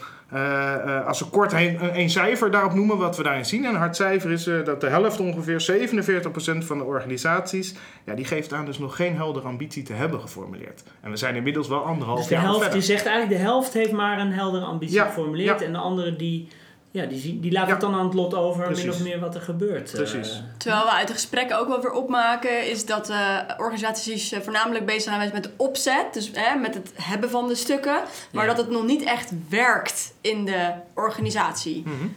als 1.06 1.20
we 1.20 1.26
kort 1.26 1.54
een, 1.54 2.00
een 2.00 2.10
cijfer 2.10 2.52
daarop 2.52 2.74
noemen, 2.74 2.98
wat 2.98 3.18
we 3.18 3.24
daarin 3.24 3.46
zien. 3.46 3.66
En 3.66 3.70
een 3.70 3.76
hard 3.80 3.96
cijfer 3.96 4.32
is 4.32 4.48
eh, 4.48 4.66
dat 4.66 4.82
de 4.82 4.88
helft 4.88 5.20
ongeveer, 5.20 5.62
47% 5.62 6.66
van 6.66 6.78
de 6.78 6.84
organisaties, 6.84 7.76
ja, 8.06 8.14
die 8.14 8.26
geeft 8.26 8.54
aan 8.54 8.66
dus 8.66 8.80
nog 8.80 8.96
geen 8.96 9.16
heldere 9.16 9.48
ambitie 9.48 9.84
te 9.84 9.94
hebben 9.94 10.20
geformuleerd. 10.20 10.84
En 11.02 11.10
we 11.12 11.18
zijn 11.18 11.36
inmiddels 11.36 11.68
wel 11.68 11.86
anderhalf 11.86 12.18
Dus 12.20 12.28
de 12.28 12.34
jaar 12.34 12.44
helft, 12.44 12.60
verder. 12.62 12.78
je 12.80 12.86
zegt 12.86 13.06
eigenlijk 13.06 13.38
de 13.42 13.48
helft 13.48 13.74
heeft 13.74 13.92
maar 13.92 14.20
een 14.20 14.32
heldere 14.32 14.66
ambitie 14.66 14.96
Ja, 14.96 15.06
geformuleerd. 15.06 15.60
ja. 15.60 15.66
En 15.66 15.72
de 15.72 15.78
andere 15.78 16.16
die, 16.16 16.48
ja, 16.92 17.06
die, 17.06 17.20
zien- 17.20 17.40
die 17.40 17.52
laat 17.52 17.66
Ja. 17.66 17.72
het 17.72 17.82
dan 17.82 17.94
aan 17.94 18.06
het 18.06 18.14
lot 18.14 18.34
over, 18.34 18.72
min 18.72 18.90
of 18.90 19.00
meer 19.00 19.20
wat 19.20 19.36
er 19.36 19.42
gebeurt. 19.42 19.90
eh. 19.90 19.96
Precies. 19.96 20.42
Terwijl 20.58 20.84
we 20.84 20.92
uit 20.92 21.08
de 21.08 21.14
gesprekken 21.14 21.60
ook 21.60 21.68
wel 21.68 21.82
weer 21.82 21.92
opmaken, 21.92 22.70
is 22.70 22.86
dat 22.86 23.10
eh, 23.10 23.38
organisaties 23.58 24.32
eh, 24.32 24.42
voornamelijk 24.42 24.86
bezig 24.86 25.02
zijn 25.14 25.30
met 25.34 25.44
de 25.44 25.52
opzet, 25.58 26.14
dus 26.14 26.32
hè, 26.34 26.56
met 26.56 26.74
het 26.74 26.92
hebben 26.96 27.30
van 27.30 27.48
de 27.48 27.56
stukken, 27.56 28.02
maar 28.32 28.46
Ja. 28.46 28.54
dat 28.54 28.58
het 28.66 28.70
nog 28.70 28.86
niet 28.86 29.04
echt 29.04 29.32
werkt 29.50 30.14
in 30.22 30.46
de 30.46 30.72
organisatie. 30.94 31.84
Mhm. 31.86 32.08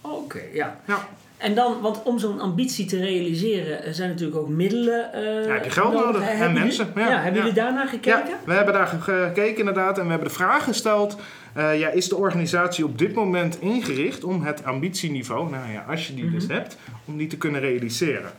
Oké, 0.00 0.40
ja. 0.52 0.76
Ja. 0.86 1.08
En 1.40 1.54
dan, 1.54 1.80
want 1.80 2.02
om 2.02 2.18
zo'n 2.18 2.40
ambitie 2.40 2.86
te 2.86 2.98
realiseren, 2.98 3.84
er 3.84 3.94
zijn 3.94 4.08
natuurlijk 4.08 4.38
ook 4.38 4.48
middelen. 4.48 5.12
eh, 5.12 5.46
Ja, 5.46 5.52
heb 5.52 5.64
je 5.64 5.70
geld 5.70 5.92
nodig 5.92 6.20
en 6.22 6.26
Hebben 6.26 6.46
jullie- 6.46 6.62
mensen, 6.62 6.88
ja. 6.96 7.08
hebben 7.20 7.40
jullie 7.40 7.52
daarnaar 7.56 7.88
gekeken? 7.88 8.28
Ja, 8.28 8.36
we 8.44 8.52
hebben 8.52 8.74
daar 8.74 8.86
ge- 8.86 9.00
gekeken 9.26 9.58
inderdaad 9.58 9.98
en 9.98 10.04
we 10.04 10.10
hebben 10.10 10.28
de 10.28 10.34
vraag 10.34 10.64
gesteld. 10.64 11.16
eh, 11.54 11.78
ja, 11.78 11.88
is 11.88 12.08
de 12.08 12.16
organisatie 12.16 12.84
op 12.84 12.98
dit 12.98 13.14
moment 13.14 13.60
ingericht 13.60 14.24
om 14.24 14.42
het 14.42 14.64
ambitieniveau, 14.64 15.50
nou 15.50 15.72
ja, 15.72 15.84
als 15.88 16.06
je 16.06 16.14
die 16.14 16.30
dus 16.30 16.44
Mhm. 16.46 16.52
hebt, 16.52 16.76
om 17.04 17.16
die 17.16 17.26
te 17.26 17.36
kunnen 17.36 17.60
realiseren? 17.60 18.30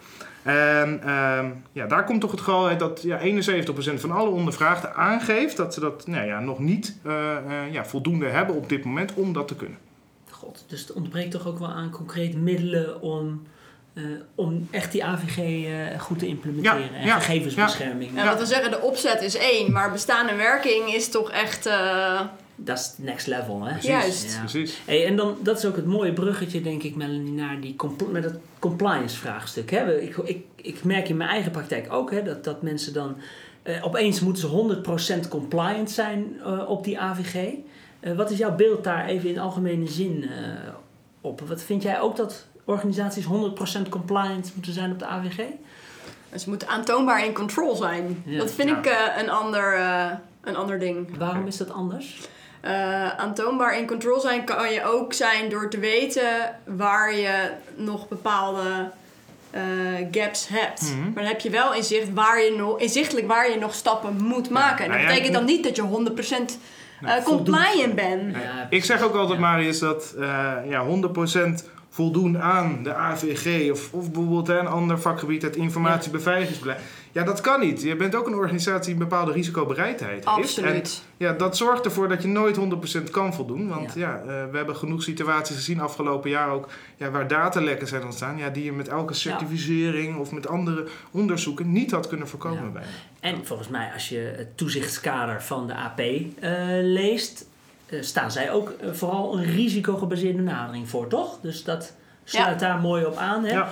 En 0.43 1.01
ehm, 1.03 1.45
ja, 1.71 1.85
daar 1.87 2.03
komt 2.05 2.21
toch 2.21 2.31
het 2.31 2.39
geval 2.39 2.67
uit 2.67 2.79
dat 2.79 3.01
ja, 3.03 3.19
71% 3.19 3.99
van 4.01 4.11
alle 4.11 4.29
ondervraagden 4.29 4.95
aangeeft 4.95 5.57
dat 5.57 5.73
ze 5.73 5.79
dat 5.79 6.07
nou 6.07 6.25
ja, 6.27 6.39
nog 6.39 6.59
niet 6.59 6.97
eh, 7.05 7.11
ja, 7.71 7.85
voldoende 7.85 8.25
hebben 8.25 8.55
op 8.55 8.69
dit 8.69 8.83
moment 8.85 9.13
om 9.13 9.33
dat 9.33 9.47
te 9.47 9.55
kunnen. 9.55 9.77
God, 10.41 10.63
dus 10.67 10.81
het 10.81 10.93
ontbreekt 10.93 11.31
toch 11.31 11.47
ook 11.47 11.59
wel 11.59 11.67
aan 11.67 11.89
concrete 11.89 12.37
middelen 12.37 13.01
om, 13.01 13.41
eh, 13.93 14.03
om 14.35 14.67
echt 14.71 14.91
die 14.91 15.05
AVG 15.05 15.37
eh, 15.37 15.99
goed 15.99 16.19
te 16.19 16.27
implementeren. 16.27 16.81
Ja, 16.81 16.97
en 16.97 17.05
ja, 17.05 17.19
gegevensbescherming. 17.19 18.17
En 18.17 18.25
wat 18.25 18.39
we 18.39 18.45
zeggen, 18.45 18.71
de 18.71 18.81
opzet 18.81 19.21
is 19.21 19.35
één, 19.35 19.71
maar 19.71 19.91
bestaan 19.91 20.27
en 20.27 20.37
werking 20.37 20.93
is 20.93 21.09
toch 21.09 21.31
echt. 21.31 21.65
eh, 21.65 22.21
Dat 22.55 22.77
is 22.79 22.93
next 22.97 23.27
level, 23.27 23.61
hè? 23.63 23.71
Precies. 23.71 23.89
Juist. 23.89 24.33
Ja. 24.33 24.39
Precies. 24.39 24.79
Hey, 24.85 25.05
en 25.05 25.15
dan, 25.15 25.37
dat 25.43 25.57
is 25.57 25.65
ook 25.65 25.75
het 25.75 25.85
mooie 25.85 26.13
bruggetje, 26.13 26.61
denk 26.61 26.83
ik, 26.83 26.95
Melanie, 26.95 27.31
naar 27.31 27.61
die 27.61 27.75
compl- 27.75 28.05
met 28.11 28.23
het 28.23 28.35
compliance 28.59 29.17
vraagstuk. 29.17 29.71
Hè? 29.71 29.85
We- 29.85 30.03
Ik, 30.03 30.17
ik, 30.17 30.45
ik 30.55 30.83
merk 30.83 31.09
in 31.09 31.17
mijn 31.17 31.29
eigen 31.29 31.51
praktijk 31.51 31.93
ook 31.93 32.11
hè, 32.11 32.23
dat, 32.23 32.43
dat 32.43 32.61
mensen 32.61 32.93
dan... 32.93 33.15
eh, 33.63 33.85
opeens 33.85 34.19
moeten 34.19 34.41
ze 34.49 35.21
100% 35.25 35.27
compliant 35.29 35.91
zijn 35.91 36.25
eh, 36.43 36.69
op 36.69 36.83
die 36.83 36.99
AVG. 36.99 37.35
Eh, 38.01 38.15
wat 38.15 38.31
is 38.31 38.37
jouw 38.37 38.55
beeld 38.55 38.83
daar 38.83 39.05
even 39.05 39.29
in 39.29 39.39
algemene 39.39 39.87
zin 39.87 40.23
eh, 40.29 40.73
op? 41.21 41.41
Wat 41.41 41.61
vind 41.61 41.83
jij 41.83 41.99
ook 41.99 42.15
dat 42.15 42.45
organisaties 42.65 43.25
100% 43.25 43.89
compliant 43.89 44.51
moeten 44.55 44.73
zijn 44.73 44.91
op 44.91 44.99
de 44.99 45.05
AVG? 45.05 45.37
Dus 46.29 46.43
ze 46.43 46.49
moeten 46.49 46.67
aantoonbaar 46.67 47.25
in 47.25 47.33
control 47.33 47.75
zijn. 47.75 48.23
Ja. 48.25 48.39
Dat 48.39 48.51
vind 48.51 48.69
Ja. 48.69 48.77
ik 48.77 48.85
eh, 48.85 49.21
een, 49.23 49.29
ander, 49.29 49.73
eh, 49.73 50.11
een 50.43 50.55
ander 50.55 50.79
ding. 50.79 51.17
Waarom 51.17 51.47
is 51.47 51.57
dat 51.57 51.71
anders? 51.71 52.17
Eh, 52.61 53.09
aantoonbaar 53.17 53.77
in 53.77 53.87
control 53.87 54.19
zijn 54.19 54.43
kan 54.43 54.71
je 54.73 54.83
ook 54.83 55.13
zijn 55.13 55.49
door 55.49 55.69
te 55.69 55.79
weten 55.79 56.55
waar 56.65 57.15
je 57.15 57.51
nog 57.75 58.07
bepaalde 58.07 58.89
eh, 59.51 59.61
gaps 60.11 60.47
hebt. 60.47 60.81
Mhm. 60.81 61.01
Maar 61.03 61.13
dan 61.23 61.31
heb 61.31 61.39
je 61.39 61.49
wel 61.49 61.73
inzicht 61.73 62.13
waar 62.13 62.41
je 62.41 62.55
nog, 62.57 62.79
inzichtelijk 62.79 63.27
waar 63.27 63.49
je 63.51 63.57
nog 63.57 63.73
stappen 63.73 64.23
moet 64.23 64.49
maken. 64.49 64.85
en 64.85 64.91
dat 64.91 64.99
nou 64.99 65.01
ja, 65.01 65.07
betekent 65.07 65.33
dan 65.33 65.45
niet 65.45 65.63
dat 65.63 65.75
je 65.75 65.81
100% 67.01 67.05
eh, 67.05 67.23
compliant 67.23 67.95
bent. 67.95 68.35
Ja, 68.35 68.67
Ik 68.69 68.83
zeg 68.85 69.01
ook 69.01 69.15
altijd, 69.15 69.39
Ja. 69.39 69.45
Marius, 69.45 69.79
dat 69.79 70.15
eh 70.19 70.53
ja, 70.69 70.85
100% 70.85 71.63
voldoen 71.89 72.41
aan 72.41 72.83
de 72.83 72.93
AVG 72.93 73.71
of, 73.71 73.93
of 73.93 74.11
bijvoorbeeld 74.11 74.47
hè, 74.47 74.59
een 74.59 74.67
ander 74.67 74.99
vakgebied, 74.99 75.41
het 75.41 75.55
informatiebeveiligingsbeleid. 75.55 76.79
Ja, 77.11 77.23
dat 77.23 77.41
kan 77.41 77.59
niet. 77.59 77.81
Je 77.81 77.95
bent 77.95 78.15
ook 78.15 78.27
een 78.27 78.35
organisatie 78.35 78.93
die 78.93 78.93
een 78.93 79.09
bepaalde 79.09 79.31
risicobereidheid 79.31 80.11
heeft. 80.25 80.25
En 80.25 80.31
Absoluut. 80.43 81.03
ja, 81.17 81.33
dat 81.33 81.57
zorgt 81.57 81.85
ervoor 81.85 82.07
dat 82.07 82.21
je 82.21 82.27
nooit 82.27 82.57
100% 82.57 83.11
kan 83.11 83.33
voldoen. 83.33 83.67
Want 83.67 83.93
ja, 83.93 84.17
eh, 84.19 84.25
we 84.51 84.57
hebben 84.57 84.75
genoeg 84.75 85.03
situaties 85.03 85.55
gezien 85.55 85.79
afgelopen 85.79 86.29
jaar 86.29 86.49
ook 86.49 86.67
ja, 86.95 87.11
waar 87.11 87.27
datalekken 87.27 87.87
zijn 87.87 88.03
ontstaan. 88.03 88.37
Ja, 88.37 88.49
die 88.49 88.63
je 88.63 88.71
met 88.71 88.87
elke 88.87 89.13
certificering 89.13 90.17
of 90.17 90.31
met 90.31 90.47
andere 90.47 90.87
onderzoeken 91.11 91.71
niet 91.71 91.91
had 91.91 92.07
kunnen 92.07 92.27
voorkomen 92.27 92.63
Ja. 92.63 92.69
bij. 92.69 92.83
En 93.19 93.45
volgens 93.45 93.67
mij, 93.69 93.89
als 93.93 94.09
je 94.09 94.33
het 94.37 94.57
toezichtskader 94.57 95.43
van 95.43 95.67
de 95.67 95.73
AP 95.75 95.99
eh, 95.99 96.19
leest, 96.81 97.45
eh, 97.85 98.01
staan 98.01 98.31
zij 98.31 98.51
ook 98.51 98.73
vooral 98.91 99.37
een 99.37 99.45
risicogebaseerde 99.45 100.37
benadering 100.37 100.89
voor, 100.89 101.07
toch? 101.07 101.39
Dus 101.41 101.63
dat 101.63 101.93
sluit 102.31 102.59
daar 102.59 102.77
mooi 102.79 103.05
op 103.05 103.17
aan. 103.17 103.43
Hè? 103.45 103.51
Ja. 103.53 103.69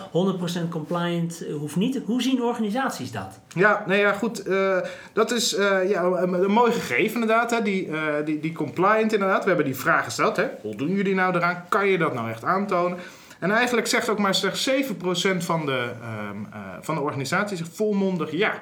100% 0.65 0.69
compliant 0.69 1.45
eh, 1.47 1.53
hoeft 1.55 1.75
niet. 1.75 1.99
Hoe 2.05 2.21
zien 2.21 2.43
organisaties 2.43 3.11
dat? 3.11 3.39
Ja, 3.55 3.83
nee, 3.87 3.99
ja, 3.99 4.11
goed. 4.11 4.39
eh, 4.47 4.77
dat 5.13 5.31
is 5.31 5.55
eh, 5.55 5.89
ja, 5.89 6.03
een, 6.03 6.33
een 6.33 6.51
mooi 6.51 6.71
gegeven 6.71 7.21
inderdaad. 7.21 7.51
Hè? 7.51 7.61
Die, 7.61 7.87
eh, 7.91 7.97
die, 8.25 8.39
die 8.39 8.53
compliant 8.53 9.13
inderdaad. 9.13 9.41
We 9.41 9.47
hebben 9.47 9.65
die 9.65 9.75
vraag 9.75 10.03
gesteld. 10.03 10.35
Hè? 10.35 10.47
Voldoen 10.61 10.89
jullie 10.95 11.15
nou 11.15 11.35
eraan? 11.35 11.63
Kan 11.69 11.87
je 11.87 11.97
dat 11.97 12.13
nou 12.13 12.29
echt 12.29 12.43
aantonen? 12.43 12.97
En 13.39 13.51
eigenlijk 13.51 13.87
zegt 13.87 14.09
ook 14.09 14.19
maar 14.19 14.35
slechts 14.35 14.69
7% 14.69 15.43
van 15.43 15.65
de, 15.65 15.91
ehm, 16.01 16.37
eh, 16.53 16.59
van 16.81 16.95
de 16.95 17.01
organisatie 17.01 17.57
zegt 17.57 17.69
volmondig 17.75 18.31
ja. 18.31 18.53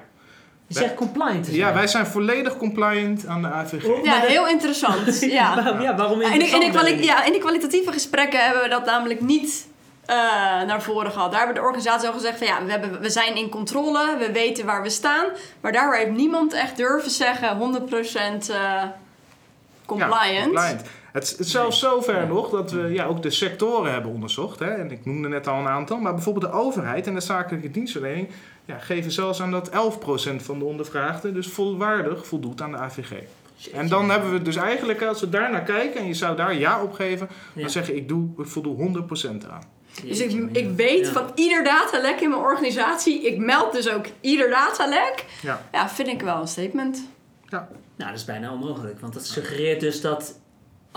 Je 0.67 0.73
zegt 0.73 0.93
compliant. 0.93 1.47
Ja, 1.51 1.73
wij 1.73 1.87
zijn 1.87 2.05
volledig 2.05 2.57
compliant 2.57 3.27
aan 3.27 3.41
de 3.41 3.47
AVG. 3.47 3.85
Oh, 3.85 4.03
Ja, 4.05 4.19
heel 4.19 4.47
interessant. 4.47 5.21
Ja. 5.39 5.55
Waarom, 5.55 5.81
ja, 5.81 5.95
waarom 5.95 6.21
En 6.21 6.31
in, 6.33 6.39
de, 6.39 6.45
in, 6.45 6.49
de 6.59 6.65
interessant, 6.65 6.99
ik 6.99 7.03
ja, 7.03 7.23
in 7.25 7.31
de 7.31 7.39
kwalitatieve 7.39 7.91
gesprekken 7.91 8.43
hebben 8.43 8.63
we 8.63 8.69
dat 8.69 8.85
namelijk 8.85 9.21
niet 9.21 9.67
eh, 10.07 10.15
naar 10.67 10.81
voren 10.81 11.11
gehad. 11.11 11.29
Daar 11.31 11.39
hebben 11.39 11.55
de 11.55 11.67
organisaties 11.67 12.07
al 12.07 12.13
gezegd 12.13 12.37
van 12.37 12.47
ja, 12.47 12.65
we, 12.65 12.71
hebben, 12.71 13.01
we 13.01 13.09
zijn 13.09 13.35
in 13.35 13.49
controle, 13.49 14.15
we 14.19 14.31
weten 14.31 14.65
waar 14.65 14.81
we 14.81 14.89
staan. 14.89 15.25
Maar 15.61 15.71
daardoor 15.71 15.95
heeft 15.95 16.11
niemand 16.17 16.53
echt 16.53 16.77
durven 16.77 17.11
zeggen 17.11 17.57
100% 17.57 18.49
eh, 18.49 18.83
compliant. 19.85 20.33
Ja, 20.33 20.43
compliant. 20.43 20.81
Het 21.11 21.35
is 21.39 21.51
zelfs 21.51 21.79
zover 21.79 22.15
Ja. 22.21 22.25
nog 22.25 22.49
dat 22.49 22.71
we 22.71 22.93
ja, 22.93 23.05
ook 23.05 23.21
de 23.21 23.29
sectoren 23.29 23.91
hebben 23.91 24.11
onderzocht. 24.11 24.59
Hè? 24.59 24.69
En 24.73 24.91
ik 24.91 25.05
noemde 25.05 25.27
net 25.27 25.47
al 25.47 25.59
een 25.59 25.67
aantal. 25.67 25.97
Maar 25.97 26.13
bijvoorbeeld 26.13 26.45
de 26.51 26.57
overheid 26.57 27.07
en 27.07 27.13
de 27.13 27.19
zakelijke 27.19 27.71
dienstverlening 27.71 28.29
ja, 28.65 28.77
geven 28.77 29.11
zelfs 29.11 29.41
aan 29.41 29.51
dat 29.51 29.69
11% 29.69 29.73
van 30.35 30.59
de 30.59 30.65
ondervraagden 30.65 31.33
dus 31.33 31.47
volwaardig 31.47 32.27
voldoet 32.27 32.61
aan 32.61 32.71
de 32.71 32.77
AVG. 32.77 33.11
En 33.73 33.87
dan 33.87 34.09
hebben 34.09 34.31
we 34.31 34.41
dus 34.41 34.55
eigenlijk, 34.55 35.01
als 35.03 35.19
we 35.19 35.29
daar 35.29 35.51
naar 35.51 35.63
kijken 35.63 35.99
en 36.01 36.07
je 36.07 36.13
zou 36.13 36.35
daar 36.35 36.53
ja 36.53 36.81
op 36.83 36.93
geven, 36.93 37.27
Ja. 37.53 37.61
dan 37.61 37.69
zeg 37.69 37.87
je 37.87 37.95
ik, 37.95 38.07
doe, 38.07 38.29
ik 38.37 38.45
voldoe 38.47 38.77
100% 38.77 39.49
aan. 39.49 39.63
Dus 40.03 40.19
ik, 40.19 40.49
ik 40.51 40.69
weet 40.75 41.05
ja. 41.05 41.11
van 41.11 41.31
ieder 41.35 41.63
datalek 41.63 42.21
in 42.21 42.29
mijn 42.29 42.41
organisatie. 42.41 43.21
Ik 43.21 43.37
meld 43.37 43.73
dus 43.73 43.89
ook 43.89 44.05
ieder 44.21 44.49
datalek. 44.49 45.25
Ja. 45.41 45.61
Ja, 45.71 45.89
vind 45.89 46.07
ik 46.07 46.21
wel 46.21 46.41
een 46.41 46.47
statement. 46.47 47.07
Nou, 47.49 47.63
dat 47.97 48.13
is 48.13 48.25
bijna 48.25 48.51
onmogelijk. 48.51 48.99
Want 48.99 49.13
dat 49.13 49.25
suggereert 49.25 49.79
dus 49.79 50.01
dat 50.01 50.39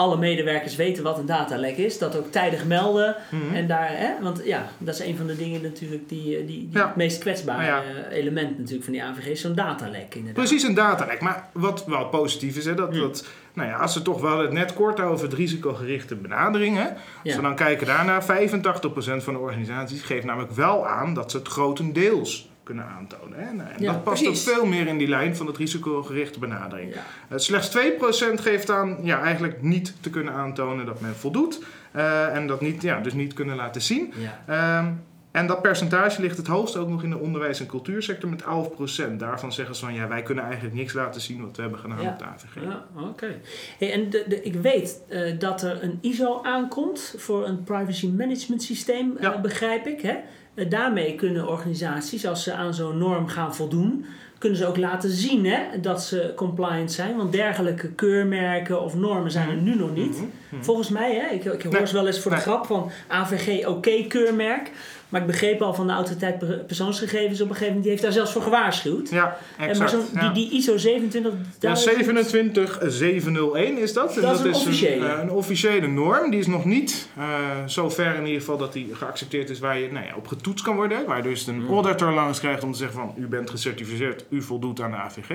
alle 0.01 0.17
medewerkers 0.17 0.77
weten 0.77 1.03
wat 1.03 1.19
een 1.19 1.27
datalek 1.27 1.77
is. 1.77 1.99
Dat 1.99 2.17
ook 2.17 2.31
tijdig 2.33 2.65
melden. 2.65 3.17
Mhm. 3.31 3.55
En 3.55 3.67
daar, 3.67 3.89
hè, 3.99 4.11
want 4.21 4.41
ja, 4.45 4.69
dat 4.79 4.95
is 4.95 5.01
een 5.07 5.17
van 5.17 5.27
de 5.27 5.37
dingen 5.37 5.63
natuurlijk 5.63 6.09
die, 6.09 6.37
eh, 6.37 6.47
die, 6.47 6.69
die 6.69 6.69
Ja. 6.79 6.87
het 6.87 6.97
meest 6.97 7.19
kwetsbare 7.19 7.83
element 8.11 8.59
natuurlijk 8.59 8.85
van 8.85 8.93
die 8.93 9.03
AVG 9.03 9.27
is. 9.27 9.41
Zo'n 9.41 9.55
datalek 9.55 10.15
inderdaad. 10.15 10.35
Precies 10.45 10.63
een 10.63 10.75
datalek. 10.75 11.21
Maar 11.21 11.49
wat 11.53 11.85
wel 11.87 12.05
positief 12.09 12.57
is, 12.57 12.65
hè, 12.65 12.75
dat, 12.75 12.91
Hmm. 12.91 13.01
dat 13.01 13.27
nou 13.53 13.69
ja, 13.69 13.77
als 13.77 13.95
we 13.95 14.03
toch 14.03 14.21
wel 14.21 14.39
het 14.39 14.53
net 14.53 14.75
kort 14.75 15.01
over 15.01 15.25
het 15.25 15.35
risicogerichte 15.35 16.15
benadering. 16.15 16.77
Hè, 16.77 16.85
Als 16.89 16.97
Ja. 17.23 17.37
we 17.37 17.43
dan 17.43 17.55
kijken 17.55 17.87
daarna, 17.87 18.23
85% 18.23 19.25
van 19.25 19.33
de 19.35 19.39
organisaties 19.41 20.03
geeft 20.03 20.25
namelijk 20.25 20.53
wel 20.53 20.87
aan 20.87 21.15
dat 21.15 21.31
ze 21.31 21.37
het 21.37 21.49
grotendeels 21.49 22.49
kunnen 22.75 22.85
aantonen. 22.99 23.39
Hè. 23.39 23.53
Nou, 23.53 23.69
en 23.71 23.83
Ja, 23.83 23.93
dat 23.93 24.05
past 24.05 24.23
precies. 24.23 24.49
ook 24.49 24.55
veel 24.55 24.67
meer 24.67 24.87
in 24.87 24.99
die 24.99 25.09
lijn 25.09 25.37
van 25.37 25.47
het 25.47 25.57
risicogerichte 25.57 26.39
benadering. 26.39 26.95
Ja. 26.95 27.01
Uh, 27.33 27.39
slechts 27.39 27.77
2% 27.77 28.41
geeft 28.41 28.71
aan 28.71 28.99
ja, 29.03 29.21
eigenlijk 29.23 29.63
niet 29.63 29.95
te 30.01 30.11
kunnen 30.11 30.33
aantonen 30.35 30.87
dat 30.87 31.01
men 31.01 31.15
voldoet. 31.17 31.63
uh, 31.97 32.37
en 32.37 32.47
dat 32.47 32.61
niet, 32.61 32.83
ja, 32.83 33.01
dus 33.01 33.13
niet 33.13 33.33
kunnen 33.33 33.57
laten 33.57 33.83
zien. 33.83 34.13
Ja. 34.17 34.43
Ehm, 34.79 34.93
en 35.31 35.47
dat 35.47 35.63
percentage 35.63 36.21
ligt 36.21 36.37
het 36.37 36.47
hoogst 36.47 36.77
ook 36.77 36.89
nog 36.89 37.03
in 37.03 37.11
de 37.11 37.19
onderwijs- 37.19 37.61
en 37.61 37.67
cultuursector 37.67 38.31
met 38.31 38.43
11%. 38.43 39.19
Daarvan 39.19 39.53
zeggen 39.53 39.75
ze 39.75 39.85
van 39.85 39.95
ja, 39.95 40.09
wij 40.09 40.23
kunnen 40.23 40.45
eigenlijk 40.45 40.75
niks 40.75 40.93
laten 40.93 41.21
zien 41.21 41.41
wat 41.41 41.57
we 41.57 41.63
hebben 41.63 41.81
gedaan 41.81 42.03
Ja. 42.03 42.09
op 42.11 42.19
de 42.19 42.25
AVG. 42.25 42.63
Ja, 42.63 42.85
oké. 43.09 43.41
Hey, 43.79 43.93
en 43.93 44.11
de, 44.11 44.25
de, 44.29 44.43
ik 44.43 44.55
weet 44.55 45.01
eh, 45.09 45.39
dat 45.39 45.63
er 45.63 45.83
een 45.83 45.99
ISO 46.01 46.41
aankomt 46.43 47.15
voor 47.19 47.47
een 47.47 47.63
privacy 47.65 48.09
management 48.09 48.63
systeem, 48.63 49.17
eh, 49.17 49.41
begrijp 49.41 49.87
ik. 49.87 50.01
Hè? 50.01 50.17
Eh, 50.61 50.71
daarmee 50.71 51.15
kunnen 51.15 51.49
organisaties, 51.49 52.27
als 52.27 52.43
ze 52.43 52.53
aan 52.53 52.75
zo'n 52.75 52.99
norm 52.99 53.29
gaan 53.29 53.55
voldoen, 53.55 54.05
kunnen 54.39 54.59
ze 54.59 54.67
ook 54.67 54.77
laten 54.77 55.11
zien 55.11 55.47
hè, 55.47 55.81
dat 55.81 56.03
ze 56.03 56.33
compliant 56.37 56.93
zijn. 56.93 57.17
Want 57.17 57.33
dergelijke 57.33 57.89
keurmerken 57.89 58.83
of 58.83 58.95
normen 58.95 59.31
zijn 59.31 59.49
er 59.49 59.57
nu 59.57 59.75
nog 59.77 59.95
niet. 59.95 60.17
Mhm, 60.17 60.25
mhm. 60.51 60.63
Volgens 60.63 60.89
mij, 60.89 61.15
hè, 61.15 61.35
ik, 61.35 61.45
ik 61.45 61.63
hoor 61.63 61.73
Nee, 61.73 61.87
ze 61.87 61.95
wel 61.95 62.07
eens 62.07 62.21
voor 62.21 62.31
de 62.31 62.37
grap 62.37 62.67
van 62.67 62.91
AVG 63.09 63.67
oké 63.67 64.05
keurmerk. 64.09 64.71
Maar 65.11 65.21
ik 65.21 65.27
begreep 65.27 65.63
al 65.63 65.75
van 65.75 65.87
de 65.87 65.93
autoriteit 65.93 66.39
per- 66.39 66.59
persoonsgegevens 66.67 67.41
op 67.41 67.49
een 67.49 67.55
gegeven 67.55 67.67
moment, 67.67 67.83
die 67.83 67.91
heeft 67.91 68.03
daar 68.03 68.13
zelfs 68.13 68.33
voor 68.33 68.43
gewaarschuwd. 68.43 69.09
Ja, 69.11 69.37
En 69.59 69.69
exact. 69.69 69.93
maar 69.93 70.03
zo'n, 70.03 70.21
ja. 70.21 70.33
die, 70.33 70.49
die 70.49 70.59
ISO 70.59 70.77
27... 70.77 71.33
Ja, 71.61 71.75
27701 71.75 73.79
is 73.79 73.93
dat. 73.93 74.17
En 74.17 74.23
Dat 74.23 74.39
is 74.39 74.45
een 74.45 74.55
officiële. 74.55 75.07
eh, 75.07 75.19
een 75.23 75.31
officiële 75.31 75.87
norm. 75.87 76.31
Die 76.31 76.41
is 76.41 76.47
nog 76.47 76.65
niet 76.65 77.09
eh, 77.17 77.25
zo 77.67 77.91
ver 77.91 78.15
in 78.15 78.25
ieder 78.27 78.41
geval 78.41 78.57
dat 78.59 78.73
die 78.73 78.95
geaccepteerd 78.95 79.51
is 79.51 79.59
waar 79.59 79.79
je 79.79 79.93
nou 79.93 80.07
ja, 80.07 80.15
op 80.17 80.27
getoetst 80.27 80.65
kan 80.65 80.77
worden. 80.77 81.07
Waar 81.07 81.23
dus 81.23 81.47
een 81.47 81.59
Hmm. 81.61 81.69
auditor 81.75 82.13
langs 82.13 82.41
krijgt 82.41 82.63
om 82.65 82.73
te 82.73 82.79
zeggen 82.79 82.97
van 82.99 83.15
u 83.19 83.27
bent 83.27 83.51
gecertificeerd, 83.51 84.25
u 84.29 84.43
voldoet 84.43 84.81
aan 84.81 84.91
de 84.91 84.97
AVG. 84.97 85.31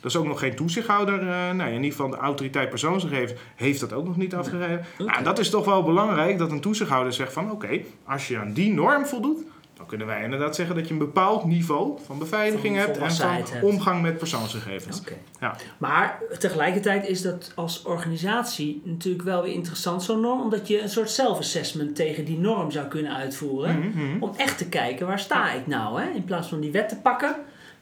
Dat 0.00 0.10
is 0.10 0.16
ook 0.16 0.26
nog 0.26 0.38
geen 0.38 0.54
toezichthouder. 0.56 1.20
eh 1.20 1.26
nou, 1.28 1.56
ja, 1.56 1.64
in 1.66 1.74
ieder 1.74 1.90
geval 1.90 2.10
de 2.10 2.16
autoriteit 2.16 2.68
persoonsgegevens 2.68 3.40
heeft 3.56 3.80
dat 3.80 3.92
ook 3.92 4.04
nog 4.06 4.16
niet 4.16 4.34
afgegeven. 4.34 4.84
Nou, 4.98 5.22
dat 5.22 5.38
is 5.38 5.50
toch 5.50 5.64
wel 5.64 5.82
belangrijk 5.82 6.38
dat 6.38 6.50
een 6.50 6.60
toezichthouder 6.60 7.12
zegt 7.12 7.32
van 7.32 7.50
oké, 7.50 7.80
als 8.04 8.28
je 8.28 8.38
aan 8.38 8.52
die 8.52 8.72
norm 8.72 9.06
voldoet, 9.06 9.38
dan 9.80 9.86
kunnen 9.88 10.06
wij 10.06 10.22
inderdaad 10.24 10.54
zeggen 10.54 10.74
dat 10.74 10.86
je 10.86 10.92
een 10.92 10.98
bepaald 10.98 11.44
niveau 11.44 11.98
van 12.06 12.18
beveiliging 12.18 12.76
Van 12.76 12.84
hebt 12.84 12.98
en 12.98 13.10
van 13.12 13.30
hebt. 13.30 13.62
omgang 13.62 14.02
met 14.02 14.18
persoonsgegevens. 14.18 15.02
Ja. 15.40 15.56
Maar 15.78 16.18
tegelijkertijd 16.38 17.08
is 17.08 17.22
dat 17.22 17.52
als 17.54 17.82
organisatie 17.82 18.82
natuurlijk 18.84 19.24
wel 19.24 19.42
weer 19.42 19.52
interessant, 19.52 20.02
zo'n 20.02 20.20
norm, 20.20 20.40
omdat 20.40 20.68
je 20.68 20.82
een 20.82 20.88
soort 20.88 21.10
self-assessment 21.10 21.96
tegen 21.96 22.24
die 22.24 22.38
norm 22.38 22.70
zou 22.70 22.86
kunnen 22.86 23.14
uitvoeren. 23.14 23.78
Mhm, 23.78 23.88
mhm. 23.88 24.22
Om 24.22 24.32
echt 24.36 24.58
te 24.58 24.68
kijken, 24.68 25.06
waar 25.06 25.18
sta 25.18 25.52
ik 25.52 25.66
nou? 25.66 26.00
Hè? 26.00 26.10
In 26.10 26.24
plaats 26.24 26.48
van 26.48 26.60
die 26.60 26.72
wet 26.72 26.88
te 26.88 26.96
pakken, 26.96 27.36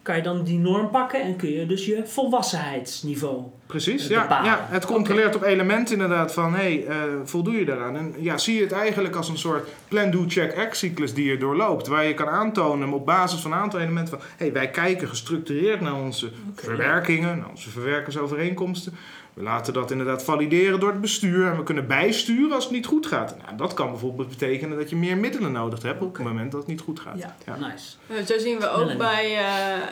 kan 0.09 0.17
je 0.17 0.23
dan 0.23 0.45
die 0.45 0.59
norm 0.59 0.91
pakken 0.91 1.23
en 1.23 1.37
kun 1.37 1.51
je 1.51 1.67
dus 1.67 1.87
je 1.87 2.03
volwassenheidsniveau. 2.07 3.43
Precies, 3.67 4.03
Het 4.03 4.11
ja, 4.11 4.41
ja. 4.45 4.67
Het 4.71 4.87
controleert 4.87 5.37
op 5.37 5.43
elementen 5.43 5.95
inderdaad 5.95 6.33
van, 6.33 6.55
hé, 6.55 6.59
hey, 6.61 6.87
eh, 6.87 6.97
voldoe 7.25 7.59
je 7.59 7.65
daaraan? 7.65 7.97
En 7.97 8.15
ja, 8.19 8.39
zie 8.39 8.55
je 8.55 8.63
het 8.63 8.73
eigenlijk 8.73 9.17
als 9.17 9.29
een 9.29 9.39
soort 9.39 9.69
plan-do-check-act-cyclus 9.89 11.15
die 11.15 11.25
je 11.25 11.37
doorloopt. 11.37 11.87
Waar 11.87 12.05
je 12.05 12.15
kan 12.15 12.29
aantonen 12.29 12.93
op 12.93 13.07
basis 13.07 13.41
van 13.41 13.53
een 13.53 13.59
aantal 13.59 13.81
elementen 13.81 14.19
van, 14.19 14.29
hé, 14.37 14.45
hey, 14.45 14.53
wij 14.53 14.71
kijken 14.71 15.09
gestructureerd 15.09 15.81
naar 15.81 15.95
onze 15.95 16.31
verwerkingen, 16.55 17.39
naar 17.39 17.49
onze 17.49 17.71
verwerkersovereenkomsten. 17.71 18.95
We 19.39 19.45
laten 19.45 19.73
dat 19.73 19.91
inderdaad 19.91 20.25
valideren 20.25 20.81
door 20.81 20.91
het 20.91 21.01
bestuur 21.01 21.47
en 21.47 21.57
we 21.57 21.63
kunnen 21.63 21.87
bijsturen 21.87 22.53
als 22.53 22.65
het 22.65 22.73
niet 22.73 22.87
goed 22.87 23.07
gaat. 23.07 23.37
Nou, 23.45 23.57
dat 23.57 23.75
kan 23.75 23.91
bijvoorbeeld 23.91 24.29
betekenen 24.29 24.79
dat 24.79 24.91
je 24.91 24.97
meer 24.97 25.17
middelen 25.17 25.53
nodig 25.53 25.83
hebt 25.83 26.03
op 26.03 26.17
het 26.17 26.27
moment 26.27 26.51
dat 26.51 26.61
het 26.61 26.71
niet 26.71 26.81
goed 26.81 27.01
gaat. 27.01 27.19
Ja, 27.19 27.35
Ja. 27.47 27.57
nice. 27.57 27.95
Nou, 28.07 28.25
Zo 28.25 28.39
zien 28.39 28.59
we 28.59 28.71
ook 28.71 28.97
bij 28.97 29.37
eh, 29.39 29.47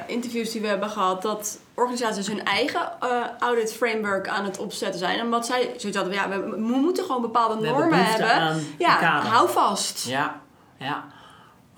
interviews 0.07 0.50
die 0.53 0.61
we 0.61 0.67
hebben 0.67 0.91
gehad 0.91 1.23
dat 1.23 1.59
organisaties 1.75 2.26
hun 2.26 2.45
eigen 2.45 2.81
eh, 3.00 3.09
audit 3.38 3.73
framework 3.73 4.29
aan 4.29 4.45
het 4.45 4.59
opzetten 4.59 4.99
zijn. 4.99 5.21
Omdat 5.21 5.47
zij 5.47 5.75
zoiets 5.76 5.99
hadden, 5.99 6.15
ja, 6.15 6.29
we, 6.29 6.50
we 6.50 6.57
moeten 6.57 7.05
gewoon 7.05 7.23
bepaalde 7.23 7.61
We 7.61 7.67
hebben 7.67 7.83
normen 7.83 7.99
behoefte 7.99 8.25
hebben. 8.25 8.62
Ja, 8.79 8.97
kader. 8.97 9.31
hou 9.31 9.50
vast. 9.50 10.09
Ja, 10.09 10.41
ja. 10.79 11.05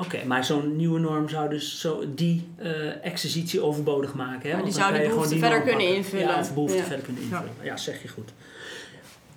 Oké, 0.00 0.24
maar 0.24 0.44
zo'n 0.44 0.76
nieuwe 0.76 0.98
norm 1.00 1.28
zou 1.28 1.48
dus 1.50 1.80
zo 1.80 2.04
die 2.14 2.48
eh, 2.56 3.04
exercitie 3.04 3.60
overbodig 3.60 4.14
maken. 4.14 4.40
Hè? 4.42 4.48
Ja, 4.48 4.52
Want 4.54 4.64
die 4.64 4.74
zou 4.74 4.92
gewoon 4.94 5.08
behoefte 5.08 5.30
die 5.30 5.38
verder 5.38 5.62
kunnen 5.62 5.94
invullen. 5.94 6.26
Ja, 6.26 6.40
of 6.40 6.54
behoefte 6.54 6.76
Ja. 6.76 6.82
verder 6.84 7.04
kunnen 7.04 7.22
invullen. 7.22 7.50
Ja. 7.62 7.76
zeg 7.76 8.02
je 8.02 8.08
goed. 8.08 8.30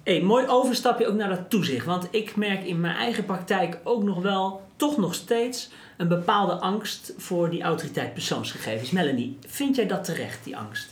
Hey, 0.03 0.21
mooi 0.21 0.47
overstapje 0.47 1.07
ook 1.07 1.15
naar 1.15 1.29
dat 1.29 1.49
toezicht. 1.49 1.85
Want 1.85 2.07
ik 2.11 2.35
merk 2.35 2.63
in 2.63 2.79
mijn 2.79 2.95
eigen 2.95 3.25
praktijk 3.25 3.77
ook 3.83 4.03
nog 4.03 4.21
wel, 4.21 4.61
toch 4.75 4.97
nog 4.97 5.13
steeds, 5.13 5.69
een 5.97 6.07
bepaalde 6.07 6.53
angst 6.53 7.13
voor 7.17 7.49
die 7.49 7.61
autoriteit 7.61 8.13
persoonsgegevens. 8.13 8.91
Melanie, 8.91 9.37
vind 9.47 9.75
jij 9.75 9.87
dat 9.87 10.03
terecht, 10.03 10.43
die 10.43 10.57
angst? 10.57 10.90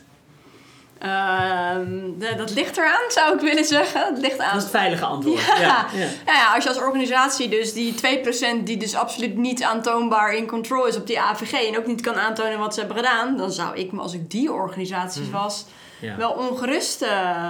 Ehm, 1.00 2.00
de- 2.18 2.34
dat 2.38 2.51
ligt 2.53 2.77
eraan, 2.77 3.12
zou 3.12 3.34
ik 3.36 3.39
willen 3.41 3.65
zeggen. 3.65 4.06
Het 4.06 4.18
ligt 4.18 4.39
aan. 4.39 4.48
Dat 4.48 4.58
is 4.58 4.62
het 4.63 4.72
veilige 4.72 5.06
antwoord. 5.06 5.46
Ja. 5.46 5.56
ja. 5.58 5.86
Nou 6.25 6.38
ja, 6.38 6.53
als 6.56 6.63
je 6.63 6.70
als 6.70 6.79
organisatie 6.79 7.50
dus 7.50 7.74
die 7.74 7.94
2% 7.94 8.63
die 8.65 8.77
dus 8.77 8.96
absoluut 8.96 9.38
niet 9.38 9.63
aantoonbaar 9.63 10.34
in 10.36 10.48
control 10.48 10.86
is 10.88 10.96
op 10.96 11.08
die 11.08 11.20
AVG 11.22 11.53
en 11.68 11.77
ook 11.77 11.86
niet 11.86 12.01
kan 12.01 12.15
aantonen 12.15 12.60
wat 12.60 12.74
ze 12.74 12.79
hebben 12.79 12.98
gedaan, 12.98 13.38
dan 13.38 13.51
zou 13.51 13.75
ik 13.77 13.91
me 13.91 14.01
als 14.01 14.13
ik 14.13 14.32
die 14.32 14.51
organisaties 14.51 15.29
was 15.32 15.65
Ja. 16.00 16.15
wel 16.18 16.32
ongerust 16.32 17.01
eh, 17.01 17.48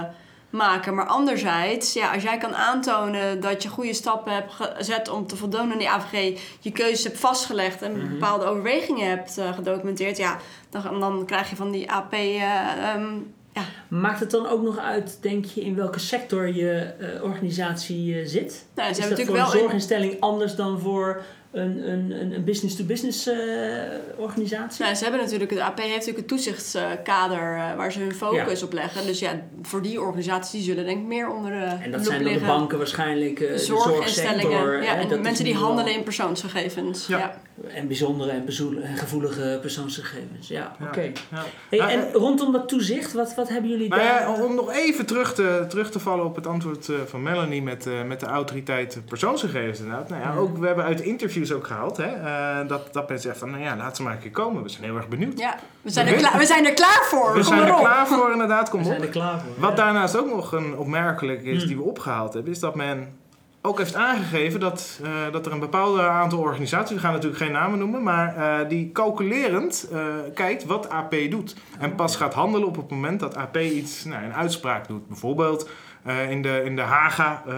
maken. 0.50 0.94
Maar 0.94 1.06
anderzijds, 1.06 1.92
ja, 1.92 2.12
als 2.12 2.22
jij 2.22 2.38
kan 2.38 2.54
aantonen 2.56 3.40
dat 3.40 3.62
je 3.62 3.68
goede 3.68 3.94
stappen 3.94 4.32
hebt 4.32 4.52
gezet 4.52 5.08
om 5.08 5.26
te 5.26 5.36
voldoen 5.36 5.72
aan 5.72 5.78
die 5.78 5.90
AVG, 5.90 6.38
je 6.60 6.70
keuzes 6.72 7.04
hebt 7.04 7.18
vastgelegd 7.18 7.82
en 7.82 8.08
bepaalde 8.08 8.44
overwegingen 8.44 9.08
hebt 9.08 9.38
eh, 9.38 9.52
gedocumenteerd, 9.54 10.16
ja, 10.16 10.36
dan, 10.70 11.00
dan 11.00 11.24
krijg 11.26 11.50
je 11.50 11.56
van 11.56 11.70
die 11.70 11.90
AP. 11.92 12.12
eh, 12.12 12.92
ehm, 12.94 13.08
ja, 13.54 13.62
Maakt 13.88 14.20
het 14.20 14.30
dan 14.30 14.46
ook 14.46 14.62
nog 14.62 14.78
uit, 14.78 15.18
denk 15.20 15.44
je, 15.44 15.60
in 15.60 15.74
welke 15.76 15.98
sector 15.98 16.54
je 16.54 16.70
eh, 16.80 17.22
organisatie 17.22 18.20
eh, 18.20 18.26
zit? 18.26 18.66
nou, 18.74 18.94
ze 18.94 18.98
is 18.98 18.98
hebben 18.98 18.98
dat 18.98 18.98
voor 18.98 19.08
natuurlijk 19.08 19.28
een 19.28 19.34
wel 19.34 19.52
een- 19.54 19.58
zorginstelling 19.58 20.20
anders 20.20 20.54
dan 20.54 20.80
voor 20.80 21.22
een, 21.52 21.90
een, 21.90 22.32
een, 22.34 22.44
business-to-business 22.44 23.26
eh, 23.26 23.36
organisatie? 24.16 24.84
Nou, 24.84 24.96
ze 24.96 25.02
hebben 25.02 25.20
natuurlijk, 25.20 25.50
de 25.50 25.62
AP 25.62 25.78
heeft 25.78 25.90
natuurlijk 25.90 26.18
een 26.18 26.26
toezichtskader 26.26 27.56
eh, 27.56 27.76
waar 27.76 27.92
ze 27.92 28.00
hun 28.00 28.14
focus 28.14 28.62
op 28.62 28.72
leggen. 28.72 29.06
Dus 29.06 29.18
ja, 29.18 29.40
voor 29.62 29.82
die 29.82 30.00
organisaties 30.00 30.50
die 30.50 30.62
zullen 30.62 30.84
denk 30.84 31.00
ik 31.00 31.06
meer 31.06 31.28
onder 31.28 31.50
de 31.50 31.56
en 31.56 31.90
dat 31.90 32.06
zijn 32.06 32.24
dan 32.24 32.32
de 32.32 32.38
banken 32.38 32.78
waarschijnlijk, 32.78 33.40
eh, 33.40 33.52
de 33.52 33.58
zorgsector. 33.58 34.82
ja, 34.82 34.96
en 34.96 35.08
dat 35.08 35.20
mensen 35.22 35.44
die 35.44 35.54
handelen 35.54 35.92
in 35.94 36.02
persoonsgegevens. 36.02 37.06
Ja. 37.06 37.18
Ja. 37.18 37.40
En 37.68 37.86
bijzondere 37.86 38.30
en, 38.30 38.44
gevoelige 38.96 39.58
persoonsgegevens. 39.60 40.48
Ja, 40.48 40.76
Ja. 40.78 40.86
oké. 40.86 41.12
Ja. 41.30 41.44
Hey, 41.68 41.78
en 41.78 42.12
rondom 42.12 42.52
dat 42.52 42.68
toezicht, 42.68 43.12
wat, 43.12 43.34
wat 43.34 43.48
hebben 43.48 43.70
jullie 43.70 43.88
Nou 43.88 44.00
daar? 44.00 44.20
ja, 44.20 44.42
om 44.42 44.54
nog 44.54 44.72
even 44.72 45.06
terug 45.06 45.34
te, 45.34 45.64
terug 45.68 45.90
te 45.90 45.98
vallen 45.98 46.24
op 46.24 46.36
het 46.36 46.46
antwoord 46.46 46.88
eh, 46.88 46.96
van 47.06 47.22
Melanie 47.22 47.62
met, 47.62 47.86
eh, 47.86 48.02
met 48.02 48.20
de 48.20 48.26
autoriteit 48.26 48.98
persoonsgegevens 49.08 49.78
inderdaad. 49.78 50.08
Nou 50.08 50.22
ja, 50.22 50.34
ook, 50.34 50.58
we 50.58 50.66
hebben 50.66 50.84
uit 50.84 51.00
interviews 51.40 51.52
ook 51.52 51.66
gehaald 51.66 51.96
hè, 51.96 52.04
eh, 52.60 52.68
dat, 52.68 52.92
dat 52.92 53.08
mensen 53.08 53.20
zeggen 53.30 53.40
van, 53.40 53.50
nou 53.50 53.62
ja, 53.62 53.76
laat 53.76 53.96
ze 53.96 54.02
maar 54.02 54.12
een 54.12 54.18
keer 54.18 54.30
komen. 54.30 54.62
We 54.62 54.68
zijn 54.68 54.84
heel 54.84 54.96
erg 54.96 55.08
benieuwd. 55.08 55.38
Ja, 55.38 55.54
we 55.82 55.90
zijn, 55.90 56.06
er 56.06 56.12
We- 56.14 56.18
klaar, 56.18 56.38
we 56.38 56.46
zijn 56.46 56.66
er 56.66 56.74
klaar 56.74 57.04
voor. 57.10 57.26
We 57.26 57.32
Kom 57.32 57.42
zijn 57.42 57.62
er 57.62 57.72
op. 57.74 57.78
klaar 57.80 58.06
voor 58.06 58.32
inderdaad, 58.32 58.68
kom 58.70 58.78
We 58.80 58.84
op. 58.86 58.90
zijn 58.92 59.02
er 59.04 59.08
klaar 59.08 59.40
voor. 59.40 59.50
Wat 59.58 59.70
ja. 59.70 59.76
daarnaast 59.76 60.16
ook 60.16 60.34
nog 60.34 60.52
een 60.52 60.76
opmerkelijk 60.76 61.42
is 61.42 61.58
Hmm. 61.58 61.66
die 61.66 61.76
we 61.76 61.82
opgehaald 61.82 62.32
hebben, 62.32 62.52
is 62.52 62.58
dat 62.58 62.74
men 62.74 63.18
ook 63.62 63.78
heeft 63.78 63.94
aangegeven 63.94 64.60
dat, 64.60 65.00
eh, 65.02 65.10
dat 65.32 65.46
er 65.46 65.52
een 65.52 65.58
bepaalde 65.60 66.02
aantal 66.02 66.38
organisaties, 66.38 66.94
we 66.94 67.00
gaan 67.02 67.12
natuurlijk 67.12 67.42
geen 67.42 67.52
namen 67.52 67.78
noemen, 67.78 68.02
maar 68.02 68.36
eh, 68.36 68.68
die 68.68 68.92
calculerend 68.92 69.88
eh, 69.92 69.98
kijkt 70.34 70.64
wat 70.64 70.88
AP 70.88 71.14
doet. 71.30 71.54
En 71.78 71.94
pas 71.94 72.16
gaat 72.16 72.34
handelen 72.34 72.68
op 72.68 72.76
het 72.76 72.90
moment 72.90 73.20
dat 73.20 73.36
AP 73.36 73.56
iets, 73.56 74.04
nou, 74.04 74.24
een 74.24 74.34
uitspraak 74.34 74.88
doet. 74.88 75.08
Bijvoorbeeld 75.08 75.68
eh, 76.02 76.30
in, 76.30 76.42
de, 76.42 76.62
in 76.64 76.76
de 76.76 76.82
Haga 76.82 77.42
eh, 77.46 77.52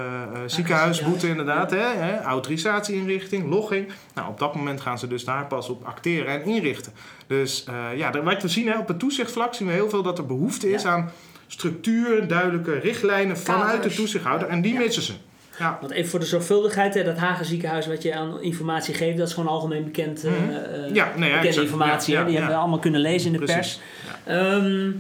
ziekenhuisboete 0.47 1.21
ziekenhuis, 1.21 1.25
inderdaad, 1.25 1.71
hè, 1.71 2.05
hè, 2.05 2.21
autorisatieinrichting, 2.23 3.51
logging. 3.51 3.89
Nou, 4.15 4.29
op 4.29 4.39
dat 4.39 4.55
moment 4.55 4.81
gaan 4.81 4.99
ze 4.99 5.09
dus 5.09 5.25
daar 5.25 5.47
pas 5.47 5.69
op 5.69 5.85
acteren 5.85 6.27
en 6.27 6.45
inrichten. 6.45 6.93
Dus 7.27 7.65
eh, 7.65 7.99
ja, 7.99 8.23
wat 8.23 8.43
we 8.43 8.49
zien 8.49 8.69
hè, 8.69 8.79
op 8.79 8.89
het 8.89 8.99
toezichtvlak 8.99 9.55
zien 9.55 9.67
we 9.67 9.73
heel 9.73 9.91
veel 9.91 10.03
dat 10.03 10.19
er 10.19 10.27
behoefte 10.27 10.71
is 10.73 10.83
Ja. 10.83 10.91
aan 10.91 11.11
structuur, 11.47 12.29
duidelijke 12.29 12.79
richtlijnen 12.79 13.39
vanuit 13.39 13.83
de 13.83 13.95
toezichthouder. 13.95 14.49
En 14.49 14.61
die 14.63 14.75
missen 14.79 15.03
ze. 15.03 15.13
Ja. 15.59 15.79
Want 15.81 15.93
even 15.93 16.11
voor 16.11 16.21
de 16.21 16.27
zorgvuldigheid, 16.27 16.95
hè, 16.95 17.05
dat 17.05 17.17
Hagen 17.19 17.45
ziekenhuis 17.45 17.87
wat 17.87 18.03
je 18.03 18.15
aan 18.15 18.41
informatie 18.43 18.95
geeft, 18.95 19.19
dat 19.19 19.29
is 19.29 19.35
gewoon 19.35 19.49
algemeen 19.49 19.85
bekend, 19.85 20.23
Mhm. 20.23 20.35
eh, 20.35 20.95
Ja, 20.95 21.13
nee, 21.17 21.33
bekende 21.33 21.61
informatie. 21.63 22.13
Ja, 22.15 22.19
hè, 22.21 22.25
die 22.27 22.35
hebben 22.37 22.55
we 22.55 22.61
allemaal 22.61 22.79
kunnen 22.79 23.01
lezen 23.01 23.27
in 23.35 23.41
de 23.41 23.45
Precies. 23.45 23.81
pers. 24.25 24.37
Ehm, 24.37 24.91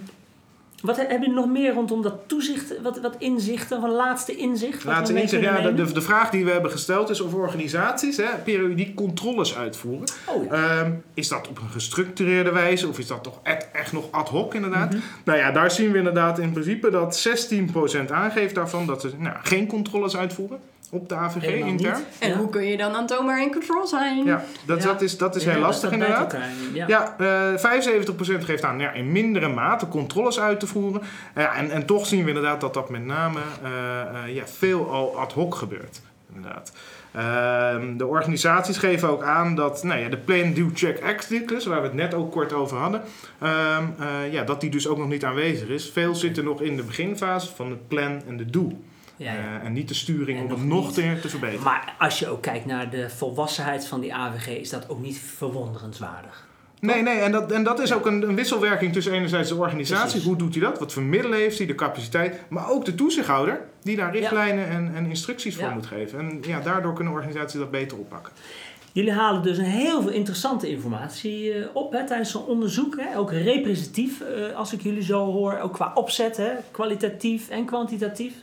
wat 0.82 0.96
he- 0.96 1.02
hebben 1.02 1.20
jullie 1.20 1.34
nog 1.34 1.50
meer 1.50 1.72
rondom 1.72 2.02
dat 2.02 2.14
toezicht, 2.26 2.80
wat, 2.82 3.00
wat 3.00 3.14
inzichten, 3.18 3.80
van 3.80 3.90
laatste 3.90 4.36
inzicht? 4.36 4.84
Laatste 4.84 5.20
inzicht, 5.20 5.42
ja, 5.42 5.70
de, 5.70 5.92
de, 5.92 6.00
vraag 6.00 6.30
die 6.30 6.44
we 6.44 6.50
hebben 6.50 6.70
gesteld 6.70 7.10
is 7.10 7.20
of 7.20 7.34
organisaties 7.34 8.16
hè, 8.16 8.28
periodiek 8.44 8.94
controles 8.94 9.56
uitvoeren. 9.56 10.06
Oh, 10.26 10.44
ja. 10.44 10.50
Ehm, 10.50 10.92
is 11.14 11.28
dat 11.28 11.48
op 11.48 11.58
een 11.58 11.70
gestructureerde 11.70 12.52
wijze 12.52 12.88
of 12.88 12.98
is 12.98 13.06
dat 13.06 13.22
toch 13.22 13.40
echt, 13.42 13.66
echt 13.72 13.92
nog 13.92 14.04
ad 14.10 14.28
hoc 14.28 14.54
inderdaad? 14.54 14.90
Mhm. 14.90 15.02
Nou 15.24 15.38
ja, 15.38 15.50
daar 15.50 15.70
zien 15.70 15.92
we 15.92 15.98
inderdaad 15.98 16.38
in 16.38 16.52
principe 16.52 16.90
dat 16.90 17.16
16% 17.16 18.10
aangeeft 18.10 18.54
daarvan 18.54 18.86
dat 18.86 19.00
ze 19.00 19.10
nou, 19.18 19.36
geen 19.42 19.66
controles 19.66 20.16
uitvoeren 20.16 20.58
op 20.94 21.08
de 21.08 21.14
AVG 21.14 21.40
Helemaal 21.42 21.68
intern. 21.68 21.96
niet. 21.96 22.04
En 22.18 22.28
Ja. 22.28 22.36
hoe 22.36 22.48
kun 22.48 22.64
je 22.64 22.76
dan 22.76 22.94
aantoonbaar 22.94 23.42
in 23.42 23.52
control 23.52 23.86
zijn? 23.86 24.24
Ja, 24.24 24.44
dat, 24.66 24.82
Ja. 24.82 24.86
dat 24.88 25.02
is, 25.02 25.18
dat 25.18 25.36
is 25.36 25.44
Ja, 25.44 25.50
heel 25.50 25.60
lastig 25.60 25.90
inderdaad. 25.92 26.36
Ja. 26.72 26.86
Ja, 26.86 27.14
eh 27.18 27.58
75% 27.58 28.44
geeft 28.44 28.64
aan 28.64 28.78
ja, 28.78 28.92
in 28.92 29.12
mindere 29.12 29.48
mate 29.48 29.88
controles 29.88 30.40
uit 30.40 30.60
te 30.60 30.66
voeren. 30.66 31.02
Ja, 31.34 31.54
en, 31.54 31.70
en 31.70 31.86
toch 31.86 32.06
zien 32.06 32.22
we 32.22 32.28
inderdaad 32.28 32.60
dat 32.60 32.74
dat 32.74 32.90
met 32.90 33.04
name 33.04 33.40
eh, 33.62 33.70
eh, 34.24 34.34
ja, 34.34 34.46
veel 34.46 34.90
al 34.90 35.18
ad 35.18 35.32
hoc 35.32 35.54
gebeurt. 35.54 36.00
Inderdaad. 36.34 36.72
Ehm, 37.12 37.96
de 37.96 38.06
organisaties 38.06 38.76
geven 38.78 39.08
ook 39.08 39.22
aan 39.22 39.54
dat 39.54 39.82
nou 39.82 40.00
ja, 40.00 40.08
de 40.08 40.16
Plan, 40.16 40.54
Do, 40.54 40.70
Check, 40.74 41.02
Act 41.04 41.24
cyclus, 41.24 41.66
waar 41.66 41.80
we 41.80 41.86
het 41.86 41.96
net 41.96 42.14
ook 42.14 42.32
kort 42.32 42.52
over 42.52 42.76
hadden, 42.76 43.02
ehm, 43.38 43.84
eh, 43.98 44.32
ja, 44.32 44.42
dat 44.44 44.60
die 44.60 44.70
dus 44.70 44.88
ook 44.88 44.98
nog 44.98 45.08
niet 45.08 45.24
aanwezig 45.24 45.68
is. 45.68 45.90
Veel 45.90 46.14
zitten 46.14 46.44
nog 46.44 46.60
in 46.62 46.76
de 46.76 46.82
beginfase 46.82 47.54
van 47.54 47.70
het 47.70 47.88
plan 47.88 48.22
en 48.28 48.36
de 48.36 48.46
do. 48.50 48.72
Ja, 49.22 49.32
ja. 49.32 49.58
Eh, 49.60 49.66
en 49.66 49.72
niet 49.72 49.88
de 49.88 49.94
sturing 49.94 50.38
En 50.38 50.44
om 50.44 50.50
nog 50.50 50.58
het 50.58 50.68
nog 50.68 50.92
te, 50.92 51.18
te 51.20 51.28
verbeteren. 51.28 51.64
Maar 51.64 51.94
als 51.98 52.18
je 52.18 52.28
ook 52.28 52.42
kijkt 52.42 52.66
naar 52.66 52.90
de 52.90 53.10
volwassenheid 53.10 53.86
van 53.86 54.00
die 54.00 54.14
AVG, 54.14 54.46
is 54.46 54.70
dat 54.70 54.88
ook 54.88 55.00
niet 55.00 55.18
verwonderenswaardig. 55.18 56.46
Nee, 56.80 57.02
nee, 57.02 57.18
en 57.18 57.32
dat, 57.32 57.52
en 57.52 57.64
dat 57.64 57.80
is 57.80 57.92
ook 57.92 58.06
een, 58.06 58.28
een 58.28 58.34
wisselwerking 58.34 58.92
tussen 58.92 59.12
enerzijds 59.12 59.48
de 59.48 59.54
organisatie, 59.54 60.04
Precies. 60.04 60.24
hoe 60.24 60.36
doet 60.36 60.54
hij 60.54 60.62
dat, 60.62 60.78
wat 60.78 60.92
voor 60.92 61.02
middelen 61.02 61.38
heeft 61.38 61.58
hij, 61.58 61.66
de 61.66 61.74
capaciteit, 61.74 62.40
maar 62.48 62.70
ook 62.70 62.84
de 62.84 62.94
toezichthouder, 62.94 63.60
die 63.82 63.96
daar 63.96 64.12
richtlijnen 64.12 64.68
en, 64.68 64.92
en 64.94 65.06
instructies 65.06 65.56
voor 65.56 65.70
moet 65.70 65.86
geven. 65.86 66.18
En 66.18 66.42
ja, 66.46 66.60
daardoor 66.60 66.92
kunnen 66.92 67.12
organisaties 67.12 67.58
dat 67.58 67.70
beter 67.70 67.98
oppakken. 67.98 68.32
Jullie 68.92 69.12
halen 69.12 69.42
dus 69.42 69.58
een 69.58 69.64
heel 69.64 70.02
veel 70.02 70.10
interessante 70.10 70.68
informatie 70.68 71.52
eh, 71.52 71.66
op 71.72 71.92
hè, 71.92 72.06
tijdens 72.06 72.30
zo'n 72.30 72.46
onderzoek. 72.46 72.96
Hè, 73.00 73.18
ook 73.18 73.32
representatief, 73.32 74.20
eh, 74.20 74.56
als 74.56 74.72
ik 74.72 74.82
jullie 74.82 75.02
zo 75.02 75.24
hoor, 75.24 75.58
ook 75.58 75.72
qua 75.72 75.92
opzet, 75.94 76.36
hè, 76.36 76.50
kwalitatief 76.70 77.48
en 77.48 77.64
kwantitatief. 77.64 78.34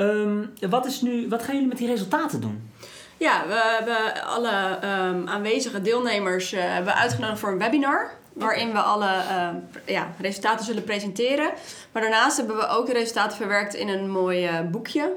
Ehm, 0.00 0.70
wat, 0.70 0.86
is 0.86 1.00
nu, 1.00 1.28
wat 1.28 1.42
gaan 1.42 1.54
jullie 1.54 1.68
met 1.68 1.78
die 1.78 1.86
resultaten 1.88 2.40
doen? 2.40 2.70
Ja, 3.16 3.42
we 3.46 3.74
hebben 3.78 4.26
alle 4.26 4.78
ehm, 4.80 5.28
aanwezige 5.28 5.82
deelnemers 5.82 6.52
eh, 6.52 6.60
hebben 6.64 6.94
uitgenodigd 6.94 7.38
voor 7.40 7.50
een 7.50 7.58
webinar. 7.58 8.10
Waarin 8.32 8.72
we 8.72 8.78
alle 8.78 9.08
ehm, 9.08 9.54
ja, 9.86 10.08
resultaten 10.20 10.64
zullen 10.64 10.84
presenteren. 10.84 11.50
Maar 11.92 12.02
daarnaast 12.02 12.36
hebben 12.36 12.56
we 12.56 12.66
ook 12.68 12.86
de 12.86 12.92
resultaten 12.92 13.36
verwerkt 13.36 13.74
in 13.74 13.88
een 13.88 14.10
mooi 14.10 14.46
eh, 14.46 14.60
boekje. 14.70 15.12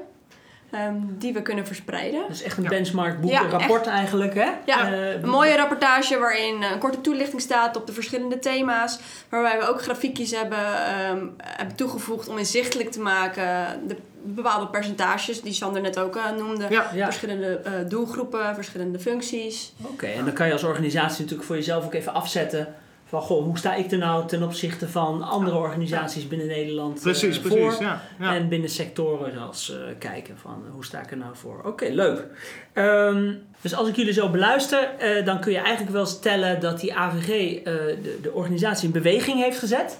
ehm, 0.70 0.94
die 1.08 1.32
we 1.32 1.42
kunnen 1.42 1.66
verspreiden. 1.66 2.20
Dat 2.20 2.30
is 2.30 2.42
echt 2.42 2.56
een 2.56 2.62
Ja. 2.62 2.68
benchmark 2.68 3.20
boek, 3.20 3.30
Ja, 3.30 3.42
een 3.42 3.50
rapport 3.50 3.86
eigenlijk. 3.86 4.34
Hè? 4.34 4.50
Ja, 4.64 4.92
Eh, 4.92 5.22
Een 5.22 5.28
mooie 5.28 5.56
rapportage 5.56 6.18
waarin 6.18 6.62
een 6.62 6.78
korte 6.78 7.00
toelichting 7.00 7.40
staat 7.40 7.76
op 7.76 7.86
de 7.86 7.92
verschillende 7.92 8.38
thema's. 8.38 8.98
Waarbij 9.28 9.58
we 9.58 9.68
ook 9.68 9.82
grafiekjes 9.82 10.30
hebben, 10.30 10.58
ehm, 10.86 11.26
hebben 11.42 11.76
toegevoegd 11.76 12.28
om 12.28 12.38
inzichtelijk 12.38 12.90
te 12.90 13.00
maken 13.00 13.80
de 13.88 13.96
bepaalde 14.24 14.66
percentages 14.66 15.42
die 15.42 15.52
Sander 15.52 15.82
net 15.82 15.98
ook 15.98 16.16
eh, 16.16 16.30
noemde. 16.38 16.66
Ja, 16.70 16.90
Ja. 16.94 17.04
Verschillende 17.04 17.46
eh, 17.46 17.72
doelgroepen, 17.88 18.54
verschillende 18.54 18.98
functies. 18.98 19.72
Oké, 19.80 20.06
en 20.06 20.24
dan 20.24 20.34
kan 20.34 20.46
je 20.46 20.52
als 20.52 20.64
organisatie 20.64 21.20
natuurlijk 21.20 21.46
voor 21.46 21.56
jezelf 21.56 21.84
ook 21.84 21.94
even 21.94 22.14
afzetten. 22.14 22.74
Van, 23.06 23.22
goh, 23.22 23.44
hoe 23.44 23.58
sta 23.58 23.74
ik 23.74 23.92
er 23.92 23.98
nou 23.98 24.26
ten 24.26 24.42
opzichte 24.42 24.88
van 24.88 25.22
andere 25.22 25.56
organisaties 25.56 26.28
binnen 26.28 26.46
Nederland 26.46 26.96
eh, 26.96 27.02
precies, 27.02 27.38
voor? 27.38 27.50
precies. 27.50 27.78
Ja, 27.78 28.02
ja. 28.18 28.34
En 28.34 28.48
binnen 28.48 28.70
sectoren 28.70 29.32
eh, 29.34 29.76
kijken 29.98 30.38
van 30.38 30.64
hoe 30.72 30.84
sta 30.84 31.00
ik 31.00 31.10
er 31.10 31.16
nou 31.16 31.36
voor. 31.36 31.62
Oké, 31.64 31.84
leuk. 31.84 32.24
Ehm, 32.72 33.32
dus 33.60 33.74
als 33.74 33.88
ik 33.88 33.96
jullie 33.96 34.12
zo 34.12 34.28
beluister, 34.30 34.94
eh, 34.98 35.24
dan 35.24 35.40
kun 35.40 35.52
je 35.52 35.58
eigenlijk 35.58 35.92
wel 35.92 36.06
stellen 36.06 36.60
dat 36.60 36.80
die 36.80 36.94
AVG 36.94 37.28
eh, 37.28 37.64
de, 37.64 38.18
de 38.22 38.32
organisatie 38.32 38.86
in 38.86 38.92
beweging 38.92 39.42
heeft 39.42 39.58
gezet. 39.58 39.98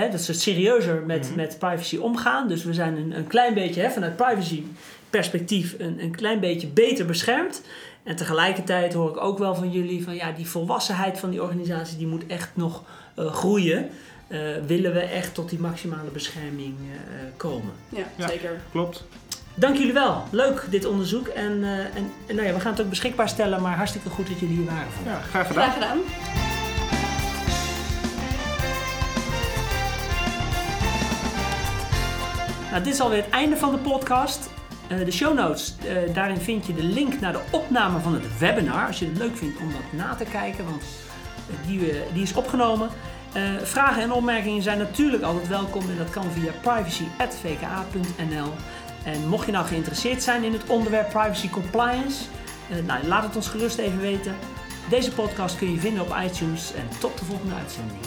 Hè, 0.00 0.08
dat 0.08 0.20
ze 0.20 0.32
serieuzer 0.32 1.02
met, 1.06 1.26
Mhm. 1.28 1.36
met 1.36 1.58
privacy 1.58 1.96
omgaan. 1.96 2.48
Dus 2.48 2.64
we 2.64 2.72
zijn 2.74 2.96
een, 2.96 3.16
een 3.16 3.26
klein 3.26 3.54
beetje 3.54 3.80
hè, 3.80 3.90
vanuit 3.90 4.16
privacy 4.16 4.62
perspectief 5.10 5.74
een, 5.78 6.02
een 6.02 6.16
klein 6.16 6.40
beetje 6.40 6.66
beter 6.66 7.06
beschermd. 7.06 7.62
En 8.02 8.16
tegelijkertijd 8.16 8.92
hoor 8.92 9.10
ik 9.10 9.20
ook 9.24 9.38
wel 9.38 9.54
van 9.54 9.70
jullie 9.70 10.04
van 10.04 10.14
ja, 10.14 10.32
die 10.32 10.46
volwassenheid 10.48 11.18
van 11.18 11.30
die 11.30 11.42
organisatie 11.42 11.96
die 11.96 12.06
moet 12.06 12.26
echt 12.26 12.50
nog 12.54 12.82
eh, 13.14 13.26
groeien. 13.34 13.88
Eh, 14.28 14.38
willen 14.66 14.92
we 14.92 15.00
echt 15.00 15.34
tot 15.34 15.50
die 15.50 15.58
maximale 15.58 16.10
bescherming 16.12 16.74
eh, 16.92 17.18
komen. 17.36 17.72
Ja, 17.88 18.04
Ja. 18.16 18.28
zeker. 18.28 18.60
Klopt. 18.70 19.04
Dank 19.54 19.76
jullie 19.76 19.92
wel. 19.92 20.22
Leuk 20.30 20.66
dit 20.70 20.84
onderzoek. 20.84 21.26
En, 21.28 21.64
eh, 21.64 21.78
en, 21.78 22.10
en 22.26 22.34
nou 22.34 22.46
ja, 22.48 22.54
we 22.54 22.60
gaan 22.60 22.72
het 22.72 22.80
ook 22.80 22.88
beschikbaar 22.88 23.28
stellen, 23.28 23.62
maar 23.62 23.76
hartstikke 23.76 24.08
goed 24.08 24.28
dat 24.28 24.38
jullie 24.40 24.56
hier 24.56 24.64
waren. 24.66 24.86
Ja, 25.04 25.20
graag 25.20 25.46
gedaan. 25.46 25.62
Graag 25.62 25.74
gedaan. 25.74 25.98
Nou, 32.74 32.86
dit 32.86 32.94
is 32.94 33.00
alweer 33.00 33.22
het 33.22 33.30
einde 33.30 33.56
van 33.56 33.70
de 33.70 33.78
podcast. 33.78 34.50
Eh, 34.88 34.98
de 35.04 35.10
show 35.10 35.34
notes, 35.34 35.74
eh, 35.78 36.14
daarin 36.14 36.36
vind 36.36 36.66
je 36.66 36.74
de 36.74 36.82
link 36.82 37.20
naar 37.20 37.32
de 37.32 37.40
opname 37.50 37.98
van 37.98 38.14
het 38.14 38.38
webinar. 38.38 38.86
Als 38.86 38.98
je 38.98 39.06
het 39.06 39.18
leuk 39.18 39.36
vindt 39.36 39.60
om 39.60 39.72
dat 39.72 40.00
na 40.06 40.14
te 40.14 40.24
kijken, 40.24 40.64
want 40.64 40.82
eh, 40.82 41.66
die, 41.66 41.92
die 42.12 42.22
is 42.22 42.34
opgenomen. 42.34 42.88
Vragen 43.62 44.02
en 44.02 44.12
opmerkingen 44.12 44.62
zijn 44.62 44.78
natuurlijk 44.78 45.22
altijd 45.22 45.48
welkom 45.48 45.90
en 45.90 45.96
dat 45.96 46.10
kan 46.10 46.24
via 46.30 46.52
privacy.vka.nl. 46.60 48.52
En 49.04 49.28
mocht 49.28 49.46
je 49.46 49.52
nou 49.52 49.66
geïnteresseerd 49.66 50.22
zijn 50.22 50.44
in 50.44 50.52
het 50.52 50.66
onderwerp 50.66 51.08
privacy 51.08 51.50
compliance, 51.50 52.24
nou, 52.86 53.06
laat 53.06 53.22
het 53.22 53.36
ons 53.36 53.48
gerust 53.48 53.78
even 53.78 54.00
weten. 54.00 54.36
Deze 54.88 55.12
podcast 55.12 55.56
kun 55.56 55.72
je 55.72 55.78
vinden 55.78 56.02
op 56.02 56.16
iTunes 56.24 56.74
en 56.74 56.98
tot 56.98 57.18
de 57.18 57.24
volgende 57.24 57.54
uitzending. 57.54 58.00